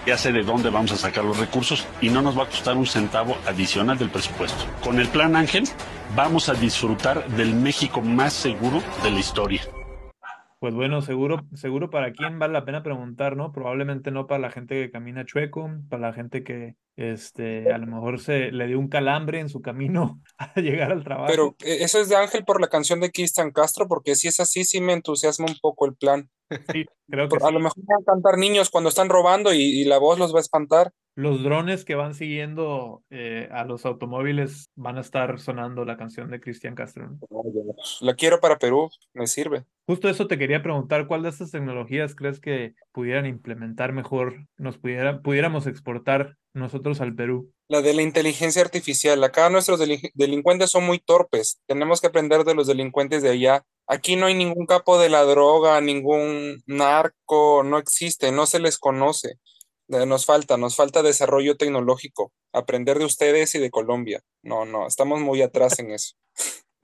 Ya 0.06 0.16
sé 0.16 0.32
de 0.32 0.42
dónde 0.42 0.70
vamos 0.70 0.92
a 0.92 0.96
sacar 0.96 1.24
los 1.24 1.38
recursos 1.38 1.86
y 2.00 2.08
no 2.08 2.22
nos 2.22 2.38
va 2.38 2.44
a 2.44 2.46
costar 2.46 2.76
un 2.78 2.86
centavo 2.86 3.36
adicional 3.46 3.98
del 3.98 4.08
presupuesto. 4.08 4.64
Con 4.82 4.98
el 4.98 5.08
Plan 5.08 5.36
Ángel 5.36 5.64
vamos 6.16 6.48
a 6.48 6.54
disfrutar 6.54 7.28
del 7.36 7.54
México 7.54 8.00
más 8.00 8.32
seguro 8.32 8.80
de 9.02 9.10
la 9.10 9.18
historia. 9.18 9.60
Pues 10.58 10.74
bueno, 10.74 11.00
seguro, 11.00 11.46
seguro 11.54 11.88
para 11.88 12.12
quién 12.12 12.38
vale 12.38 12.52
la 12.52 12.66
pena 12.66 12.82
preguntar, 12.82 13.34
¿no? 13.34 13.50
Probablemente 13.50 14.10
no 14.10 14.26
para 14.26 14.40
la 14.40 14.50
gente 14.50 14.74
que 14.74 14.90
camina 14.90 15.24
chueco, 15.24 15.70
para 15.88 16.08
la 16.08 16.12
gente 16.12 16.44
que 16.44 16.76
este, 16.96 17.72
a 17.72 17.78
lo 17.78 17.86
mejor 17.86 18.20
se 18.20 18.52
le 18.52 18.66
dio 18.66 18.78
un 18.78 18.88
calambre 18.88 19.40
en 19.40 19.48
su 19.48 19.62
camino 19.62 20.20
a 20.38 20.60
llegar 20.60 20.92
al 20.92 21.04
trabajo. 21.04 21.28
Pero 21.28 21.56
eh, 21.64 21.78
eso 21.80 21.98
es 21.98 22.08
de 22.08 22.16
Ángel 22.16 22.44
por 22.44 22.60
la 22.60 22.68
canción 22.68 23.00
de 23.00 23.10
Cristian 23.10 23.52
Castro, 23.52 23.88
porque 23.88 24.14
si 24.14 24.28
es 24.28 24.40
así, 24.40 24.64
sí 24.64 24.80
me 24.80 24.92
entusiasma 24.92 25.46
un 25.46 25.56
poco 25.60 25.86
el 25.86 25.94
plan. 25.94 26.30
Sí, 26.72 26.84
creo 27.08 27.28
que 27.28 27.36
a 27.36 27.46
sí. 27.46 27.52
lo 27.52 27.60
mejor 27.60 27.82
van 27.84 28.02
a 28.02 28.04
cantar 28.04 28.38
niños 28.38 28.70
cuando 28.70 28.88
están 28.88 29.08
robando 29.08 29.52
y, 29.52 29.58
y 29.58 29.84
la 29.84 29.98
voz 29.98 30.18
los 30.18 30.34
va 30.34 30.38
a 30.38 30.42
espantar. 30.42 30.92
Los 31.16 31.42
drones 31.42 31.84
que 31.84 31.96
van 31.96 32.14
siguiendo 32.14 33.02
eh, 33.10 33.48
a 33.52 33.64
los 33.64 33.84
automóviles 33.84 34.70
van 34.74 34.96
a 34.96 35.00
estar 35.00 35.38
sonando 35.38 35.84
la 35.84 35.96
canción 35.96 36.30
de 36.30 36.40
Cristian 36.40 36.74
Castro. 36.74 37.10
¿no? 37.10 37.44
La 38.00 38.14
quiero 38.14 38.40
para 38.40 38.58
Perú, 38.58 38.88
me 39.12 39.26
sirve. 39.26 39.64
Justo 39.86 40.08
eso 40.08 40.28
te 40.28 40.38
quería 40.38 40.62
preguntar, 40.62 41.06
¿cuál 41.06 41.22
de 41.22 41.30
estas 41.30 41.50
tecnologías 41.50 42.14
crees 42.14 42.40
que 42.40 42.74
pudieran 42.92 43.26
implementar 43.26 43.92
mejor, 43.92 44.46
nos 44.56 44.78
pudiera, 44.78 45.20
pudiéramos 45.20 45.66
exportar 45.66 46.36
nosotros 46.54 47.00
al 47.00 47.14
Perú? 47.14 47.52
La 47.68 47.82
de 47.82 47.94
la 47.94 48.02
inteligencia 48.02 48.62
artificial. 48.62 49.22
Acá 49.22 49.48
nuestros 49.50 49.80
delin- 49.80 50.10
delincuentes 50.14 50.70
son 50.70 50.84
muy 50.84 50.98
torpes. 50.98 51.60
Tenemos 51.66 52.00
que 52.00 52.08
aprender 52.08 52.44
de 52.44 52.54
los 52.54 52.66
delincuentes 52.66 53.22
de 53.22 53.30
allá. 53.30 53.64
Aquí 53.86 54.16
no 54.16 54.26
hay 54.26 54.34
ningún 54.34 54.66
capo 54.66 54.98
de 54.98 55.08
la 55.08 55.22
droga, 55.24 55.80
ningún 55.80 56.62
narco, 56.66 57.62
no 57.64 57.78
existe, 57.78 58.32
no 58.32 58.46
se 58.46 58.58
les 58.60 58.78
conoce. 58.78 59.34
Eh, 59.88 60.06
Nos 60.06 60.24
falta, 60.26 60.56
nos 60.56 60.76
falta 60.76 61.02
desarrollo 61.02 61.56
tecnológico. 61.56 62.32
Aprender 62.52 62.98
de 62.98 63.04
ustedes 63.06 63.54
y 63.54 63.58
de 63.58 63.70
Colombia. 63.70 64.20
No, 64.42 64.64
no, 64.64 64.86
estamos 64.86 65.20
muy 65.20 65.42
atrás 65.42 65.78
en 65.80 65.90
eso. 65.92 66.14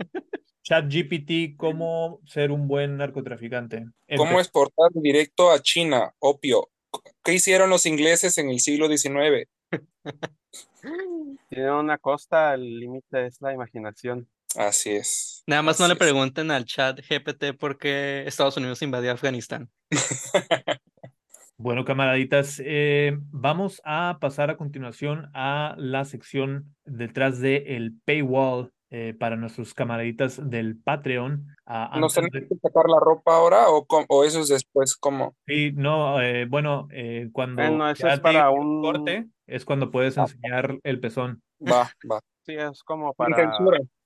ChatGPT, 0.65 1.57
¿cómo 1.57 2.21
ser 2.27 2.51
un 2.51 2.67
buen 2.67 2.97
narcotraficante? 2.97 3.85
¿Cómo 4.17 4.41
exportar 4.41 4.91
directo 4.95 5.53
a 5.53 5.61
China 5.61 6.13
opio? 6.19 6.71
¿Qué 7.23 7.35
hicieron 7.35 7.71
los 7.71 7.87
ingleses 7.87 8.37
en 8.39 8.49
el 8.51 8.59
siglo 8.59 8.89
XIX? 8.89 9.47
Tiene 11.49 11.73
una 11.73 11.99
costa, 11.99 12.55
el 12.55 12.79
límite 12.79 13.27
es 13.27 13.41
la 13.41 13.53
imaginación. 13.53 14.29
Así 14.57 14.91
es. 14.91 15.43
Nada 15.47 15.63
más 15.63 15.79
no 15.81 15.87
le 15.87 15.95
es. 15.95 15.99
pregunten 15.99 16.51
al 16.51 16.65
chat 16.65 17.01
GPT 17.01 17.53
por 17.59 17.79
qué 17.79 18.25
Estados 18.27 18.57
Unidos 18.57 18.83
invadió 18.83 19.13
Afganistán. 19.13 19.71
Bueno, 21.59 21.87
camaraditas, 21.87 22.61
eh, 22.63 23.17
vamos 23.31 23.81
a 23.83 24.19
pasar 24.21 24.51
a 24.51 24.59
continuación 24.59 25.31
a 25.33 25.75
la 25.79 26.05
sección 26.05 26.77
detrás 26.85 27.41
de 27.41 27.77
el 27.77 27.95
paywall 28.05 28.73
eh, 28.91 29.15
para 29.19 29.37
nuestros 29.37 29.73
camaraditas 29.73 30.39
del 30.51 30.77
Patreon. 30.77 31.47
Ah, 31.65 31.97
¿Nos 31.99 32.13
tenemos 32.13 32.35
de- 32.35 32.47
que 32.47 32.57
sacar 32.57 32.91
la 32.91 33.01
ropa 33.01 33.37
ahora 33.37 33.71
o, 33.71 33.87
o 33.89 34.25
eso 34.25 34.41
es 34.41 34.49
después? 34.49 34.99
¿Cómo? 34.99 35.35
Sí, 35.47 35.73
no, 35.75 36.21
eh, 36.21 36.45
bueno, 36.45 36.89
eh, 36.91 37.31
cuando 37.33 37.63
Bueno, 37.63 37.89
eso 37.89 38.07
es 38.07 38.21
para 38.21 38.51
un- 38.51 38.83
corte 38.83 39.27
es 39.47 39.65
cuando 39.65 39.91
puedes 39.91 40.17
enseñar 40.17 40.79
el 40.83 41.01
pezón. 41.01 41.43
Va, 41.61 41.91
va. 42.11 42.21
Sí, 42.45 42.55
es 42.55 42.83
como 42.83 43.13
para, 43.13 43.51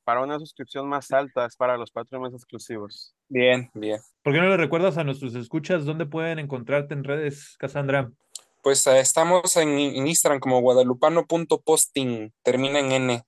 para 0.04 0.22
una 0.22 0.38
suscripción 0.38 0.88
más 0.88 1.10
alta, 1.12 1.44
es 1.44 1.56
para 1.56 1.76
los 1.76 1.90
Patreons 1.90 2.34
exclusivos. 2.34 3.14
Bien, 3.28 3.70
bien. 3.74 4.00
¿Por 4.22 4.32
qué 4.32 4.40
no 4.40 4.48
le 4.48 4.56
recuerdas 4.56 4.96
a 4.96 5.04
nuestros 5.04 5.34
escuchas 5.34 5.84
dónde 5.84 6.06
pueden 6.06 6.38
encontrarte 6.38 6.94
en 6.94 7.04
redes, 7.04 7.56
Cassandra? 7.58 8.10
Pues 8.62 8.86
eh, 8.86 9.00
estamos 9.00 9.56
en, 9.56 9.68
en 9.68 10.06
Instagram 10.06 10.40
como 10.40 10.60
guadalupano.posting, 10.60 12.32
termina 12.42 12.80
en 12.80 12.92
N. 12.92 13.22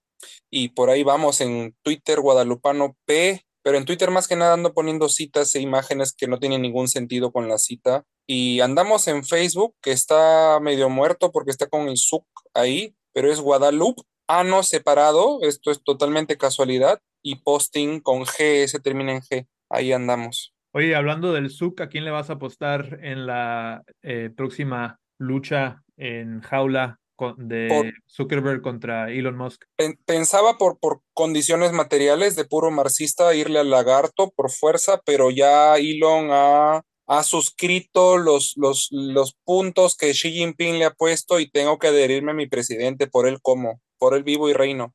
Y 0.51 0.71
por 0.71 0.91
ahí 0.91 1.03
vamos 1.03 1.41
en 1.41 1.75
Twitter, 1.83 2.21
guadalupano 2.21 2.97
P, 3.05 3.45
pero 3.63 3.79
en 3.79 3.85
Twitter 3.85 4.11
más 4.11 4.29
que 4.29 4.37
nada 4.37 4.55
ando 4.55 4.75
poniendo 4.75 5.09
citas 5.09 5.55
e 5.55 5.61
imágenes 5.61 6.13
que 6.13 6.27
no 6.27 6.39
tienen 6.39 6.63
ningún 6.63 6.89
sentido 6.89 7.33
con 7.33 7.49
la 7.49 7.59
cita. 7.59 8.05
Y 8.27 8.61
andamos 8.61 9.09
en 9.09 9.25
Facebook, 9.25 9.75
que 9.83 9.93
está 9.93 10.59
medio 10.61 10.89
muerto 10.89 11.33
porque 11.33 11.51
está 11.51 11.69
con 11.69 11.89
el 11.89 11.97
SUC 11.97 12.27
ahí, 12.55 12.95
pero 13.13 13.31
es 13.31 13.41
Guadalupe, 13.41 14.03
ano 14.29 14.63
separado, 14.63 15.41
esto 15.43 15.71
es 15.71 15.83
totalmente 15.83 16.37
casualidad, 16.37 17.01
y 17.23 17.37
posting 17.37 18.01
con 18.01 18.25
G, 18.25 18.67
se 18.67 18.81
termina 18.81 19.13
en 19.13 19.21
G. 19.21 19.47
Ahí 19.71 19.93
andamos. 19.93 20.55
Oye, 20.75 20.95
hablando 20.95 21.33
del 21.33 21.51
SUC, 21.51 21.83
¿a 21.83 21.89
quién 21.89 22.05
le 22.05 22.11
vas 22.11 22.31
a 22.31 22.35
apostar 22.35 22.99
en 23.03 23.27
la 23.27 23.83
eh, 24.03 24.31
próxima 24.35 24.99
lucha 25.19 25.83
en 25.97 26.41
jaula 26.41 26.99
de 27.37 27.69
Por- 27.69 27.93
Zuckerberg 28.07 28.63
contra 28.63 29.11
Elon 29.11 29.37
Musk? 29.37 29.65
Pen- 29.77 29.99
Pensaba 30.07 30.59
por, 30.59 30.79
por 30.79 31.01
condiciones 31.15 31.73
materiales 31.73 32.37
de 32.37 32.45
puro 32.45 32.71
marxista 32.71 33.35
irle 33.35 33.59
al 33.59 33.71
lagarto 33.71 34.33
por 34.35 34.51
fuerza, 34.51 35.01
pero 35.05 35.31
ya 35.31 35.77
Elon 35.77 36.29
ha, 36.31 36.83
ha 37.07 37.23
suscrito 37.23 38.17
los, 38.19 38.55
los, 38.57 38.89
los 38.91 39.37
puntos 39.45 39.97
que 39.97 40.13
Xi 40.13 40.33
Jinping 40.33 40.79
le 40.79 40.87
ha 40.87 40.91
puesto 40.93 41.41
y 41.41 41.51
tengo 41.51 41.79
que 41.79 41.89
adherirme 41.89 42.33
a 42.33 42.35
mi 42.35 42.47
presidente 42.47 43.07
por 43.07 43.29
él 43.29 43.39
como, 43.43 43.81
por 43.99 44.15
él 44.15 44.23
vivo 44.25 44.49
y 44.49 44.53
reino. 44.53 44.95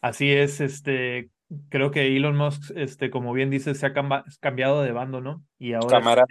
Así 0.00 0.30
es, 0.32 0.60
este, 0.60 1.30
creo 1.68 1.90
que 1.90 2.16
Elon 2.16 2.36
Musk, 2.36 2.72
este, 2.76 3.10
como 3.10 3.32
bien 3.32 3.50
dices, 3.50 3.78
se 3.78 3.86
ha 3.86 3.92
cambiado 4.40 4.82
de 4.82 4.92
bando, 4.92 5.20
¿no? 5.20 5.44
Y 5.58 5.74
ahora 5.74 5.98
Camarada. 5.98 6.26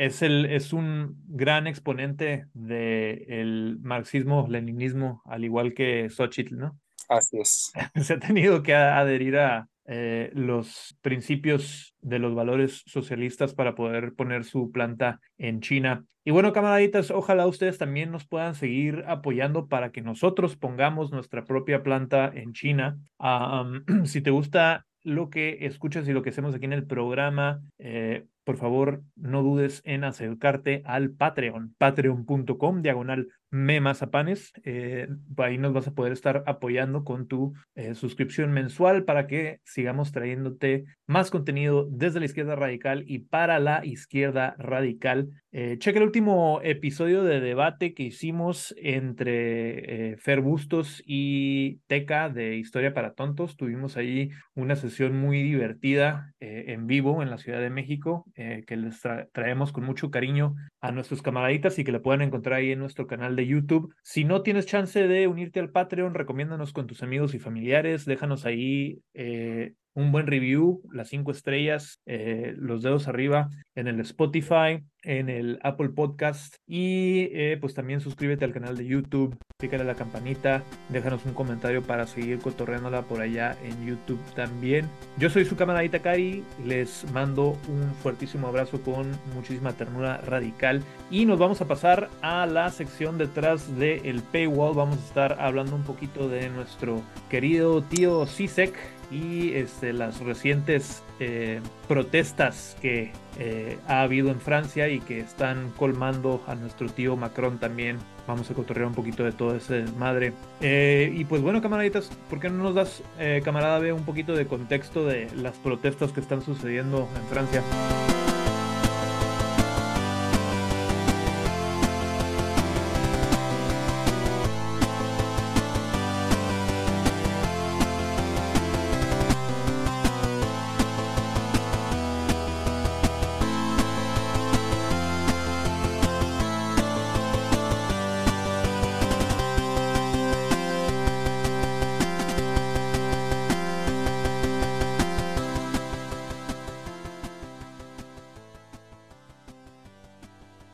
Es 0.00 0.22
el, 0.22 0.46
es 0.46 0.72
un 0.72 1.14
gran 1.26 1.66
exponente 1.66 2.46
del 2.54 3.78
marxismo-leninismo, 3.82 5.20
al 5.26 5.44
igual 5.44 5.74
que 5.74 6.08
Xochitl, 6.08 6.56
¿no? 6.56 6.78
Así 7.10 7.38
es. 7.38 7.70
Se 8.02 8.14
ha 8.14 8.18
tenido 8.18 8.62
que 8.62 8.74
adherir 8.74 9.36
a 9.36 9.68
eh, 9.84 10.30
los 10.32 10.96
principios 11.02 11.94
de 12.00 12.18
los 12.18 12.34
valores 12.34 12.82
socialistas 12.86 13.52
para 13.52 13.74
poder 13.74 14.14
poner 14.14 14.44
su 14.44 14.72
planta 14.72 15.20
en 15.36 15.60
China. 15.60 16.06
Y 16.24 16.30
bueno, 16.30 16.54
camaraditas, 16.54 17.10
ojalá 17.10 17.46
ustedes 17.46 17.76
también 17.76 18.10
nos 18.10 18.26
puedan 18.26 18.54
seguir 18.54 19.04
apoyando 19.06 19.68
para 19.68 19.92
que 19.92 20.00
nosotros 20.00 20.56
pongamos 20.56 21.12
nuestra 21.12 21.44
propia 21.44 21.82
planta 21.82 22.32
en 22.34 22.54
China. 22.54 22.96
Ah, 23.18 23.70
si 24.04 24.22
te 24.22 24.30
gusta 24.30 24.86
lo 25.02 25.28
que 25.28 25.66
escuchas 25.66 26.08
y 26.08 26.12
lo 26.12 26.22
que 26.22 26.30
hacemos 26.30 26.54
aquí 26.54 26.64
en 26.64 26.72
el 26.72 26.86
programa, 26.86 27.60
eh, 27.78 28.24
por 28.50 28.56
favor, 28.56 29.04
no 29.14 29.44
dudes 29.44 29.80
en 29.84 30.02
acercarte 30.02 30.82
al 30.84 31.10
Patreon, 31.10 31.76
patreon.com, 31.78 32.82
diagonal 32.82 33.28
memazapanes. 33.50 34.52
Eh, 34.64 35.08
ahí 35.36 35.58
nos 35.58 35.72
vas 35.72 35.88
a 35.88 35.92
poder 35.92 36.12
estar 36.12 36.44
apoyando 36.46 37.04
con 37.04 37.26
tu 37.26 37.54
eh, 37.74 37.94
suscripción 37.94 38.52
mensual 38.52 39.04
para 39.04 39.26
que 39.26 39.60
sigamos 39.64 40.12
trayéndote 40.12 40.84
más 41.06 41.30
contenido 41.30 41.88
desde 41.90 42.20
la 42.20 42.26
izquierda 42.26 42.54
radical 42.54 43.02
y 43.06 43.20
para 43.20 43.58
la 43.58 43.84
izquierda 43.84 44.54
radical. 44.58 45.28
Eh, 45.52 45.78
cheque 45.78 45.98
el 45.98 46.04
último 46.04 46.60
episodio 46.62 47.24
de 47.24 47.40
debate 47.40 47.92
que 47.92 48.04
hicimos 48.04 48.72
entre 48.78 50.16
Fer 50.18 50.40
Bustos 50.40 51.02
y 51.04 51.80
Teca 51.88 52.28
de 52.28 52.56
Historia 52.56 52.94
para 52.94 53.14
Tontos. 53.14 53.56
Tuvimos 53.56 53.96
ahí 53.96 54.30
una 54.54 54.76
sesión 54.76 55.16
muy 55.18 55.42
divertida 55.42 56.32
en 56.38 56.86
vivo 56.86 57.20
en 57.20 57.30
la 57.30 57.38
Ciudad 57.38 57.60
de 57.60 57.70
México 57.70 58.24
que 58.34 58.76
les 58.76 59.02
traemos 59.32 59.72
con 59.72 59.84
mucho 59.84 60.10
cariño 60.10 60.54
a 60.80 60.92
nuestros 60.92 61.20
camaraditas 61.20 61.78
y 61.78 61.84
que 61.84 61.92
la 61.92 62.00
puedan 62.00 62.22
encontrar 62.22 62.60
ahí 62.60 62.70
en 62.70 62.78
nuestro 62.78 63.08
canal 63.08 63.34
de 63.34 63.39
YouTube. 63.46 63.94
Si 64.02 64.24
no 64.24 64.42
tienes 64.42 64.66
chance 64.66 65.06
de 65.06 65.26
unirte 65.26 65.60
al 65.60 65.70
Patreon, 65.70 66.14
recomiéndanos 66.14 66.72
con 66.72 66.86
tus 66.86 67.02
amigos 67.02 67.34
y 67.34 67.38
familiares, 67.38 68.04
déjanos 68.04 68.46
ahí 68.46 69.02
eh, 69.14 69.74
un 69.94 70.12
buen 70.12 70.26
review, 70.26 70.82
las 70.92 71.08
cinco 71.08 71.30
estrellas, 71.30 72.00
eh, 72.06 72.54
los 72.56 72.82
dedos 72.82 73.08
arriba 73.08 73.48
en 73.74 73.88
el 73.88 74.00
Spotify, 74.00 74.82
en 75.02 75.28
el 75.28 75.58
Apple 75.62 75.90
Podcast 75.90 76.56
y 76.66 77.28
eh, 77.32 77.56
pues 77.60 77.74
también 77.74 78.00
suscríbete 78.00 78.44
al 78.44 78.52
canal 78.52 78.76
de 78.76 78.86
YouTube, 78.86 79.36
pícale 79.58 79.82
a 79.82 79.86
la 79.86 79.94
campanita, 79.94 80.62
déjanos 80.90 81.24
un 81.24 81.32
comentario 81.32 81.82
para 81.82 82.06
seguir 82.06 82.38
cotorreándola 82.38 83.02
por 83.02 83.20
allá 83.20 83.56
en 83.64 83.86
YouTube 83.86 84.20
también. 84.34 84.86
Yo 85.18 85.30
soy 85.30 85.44
su 85.44 85.56
camaradita 85.56 86.00
Cari, 86.00 86.44
les 86.64 87.10
mando 87.12 87.56
un 87.68 87.94
fuertísimo 88.02 88.48
abrazo 88.48 88.82
con 88.82 89.10
muchísima 89.34 89.72
ternura 89.72 90.18
radical 90.18 90.82
y 91.10 91.24
nos 91.24 91.38
vamos 91.38 91.60
a 91.60 91.68
pasar 91.68 92.10
a 92.20 92.46
la 92.46 92.70
sección 92.70 93.18
detrás 93.18 93.78
del 93.78 94.22
paywall, 94.32 94.74
vamos 94.74 94.98
a 94.98 95.06
estar 95.06 95.36
hablando 95.40 95.74
un 95.74 95.84
poquito 95.84 96.28
de 96.28 96.48
nuestro 96.50 97.02
querido 97.28 97.82
tío 97.82 98.26
Sisek 98.26 98.99
y 99.10 99.54
este, 99.54 99.92
las 99.92 100.20
recientes 100.20 101.02
eh, 101.18 101.60
protestas 101.88 102.76
que 102.80 103.12
eh, 103.38 103.78
ha 103.88 104.02
habido 104.02 104.30
en 104.30 104.40
Francia 104.40 104.88
y 104.88 105.00
que 105.00 105.20
están 105.20 105.70
colmando 105.76 106.42
a 106.46 106.54
nuestro 106.54 106.88
tío 106.88 107.16
Macron 107.16 107.58
también. 107.58 107.98
Vamos 108.26 108.50
a 108.50 108.54
cotorrear 108.54 108.86
un 108.86 108.94
poquito 108.94 109.24
de 109.24 109.32
todo 109.32 109.56
ese 109.56 109.82
desmadre. 109.82 110.32
Eh, 110.60 111.12
y 111.14 111.24
pues 111.24 111.42
bueno, 111.42 111.60
camaraditas, 111.60 112.10
¿por 112.28 112.38
qué 112.38 112.48
no 112.48 112.62
nos 112.62 112.74
das, 112.74 113.02
camarada 113.44 113.78
B, 113.80 113.92
un 113.92 114.04
poquito 114.04 114.34
de 114.34 114.46
contexto 114.46 115.04
de 115.04 115.28
las 115.34 115.56
protestas 115.56 116.12
que 116.12 116.20
están 116.20 116.42
sucediendo 116.42 117.08
en 117.16 117.22
Francia? 117.28 118.19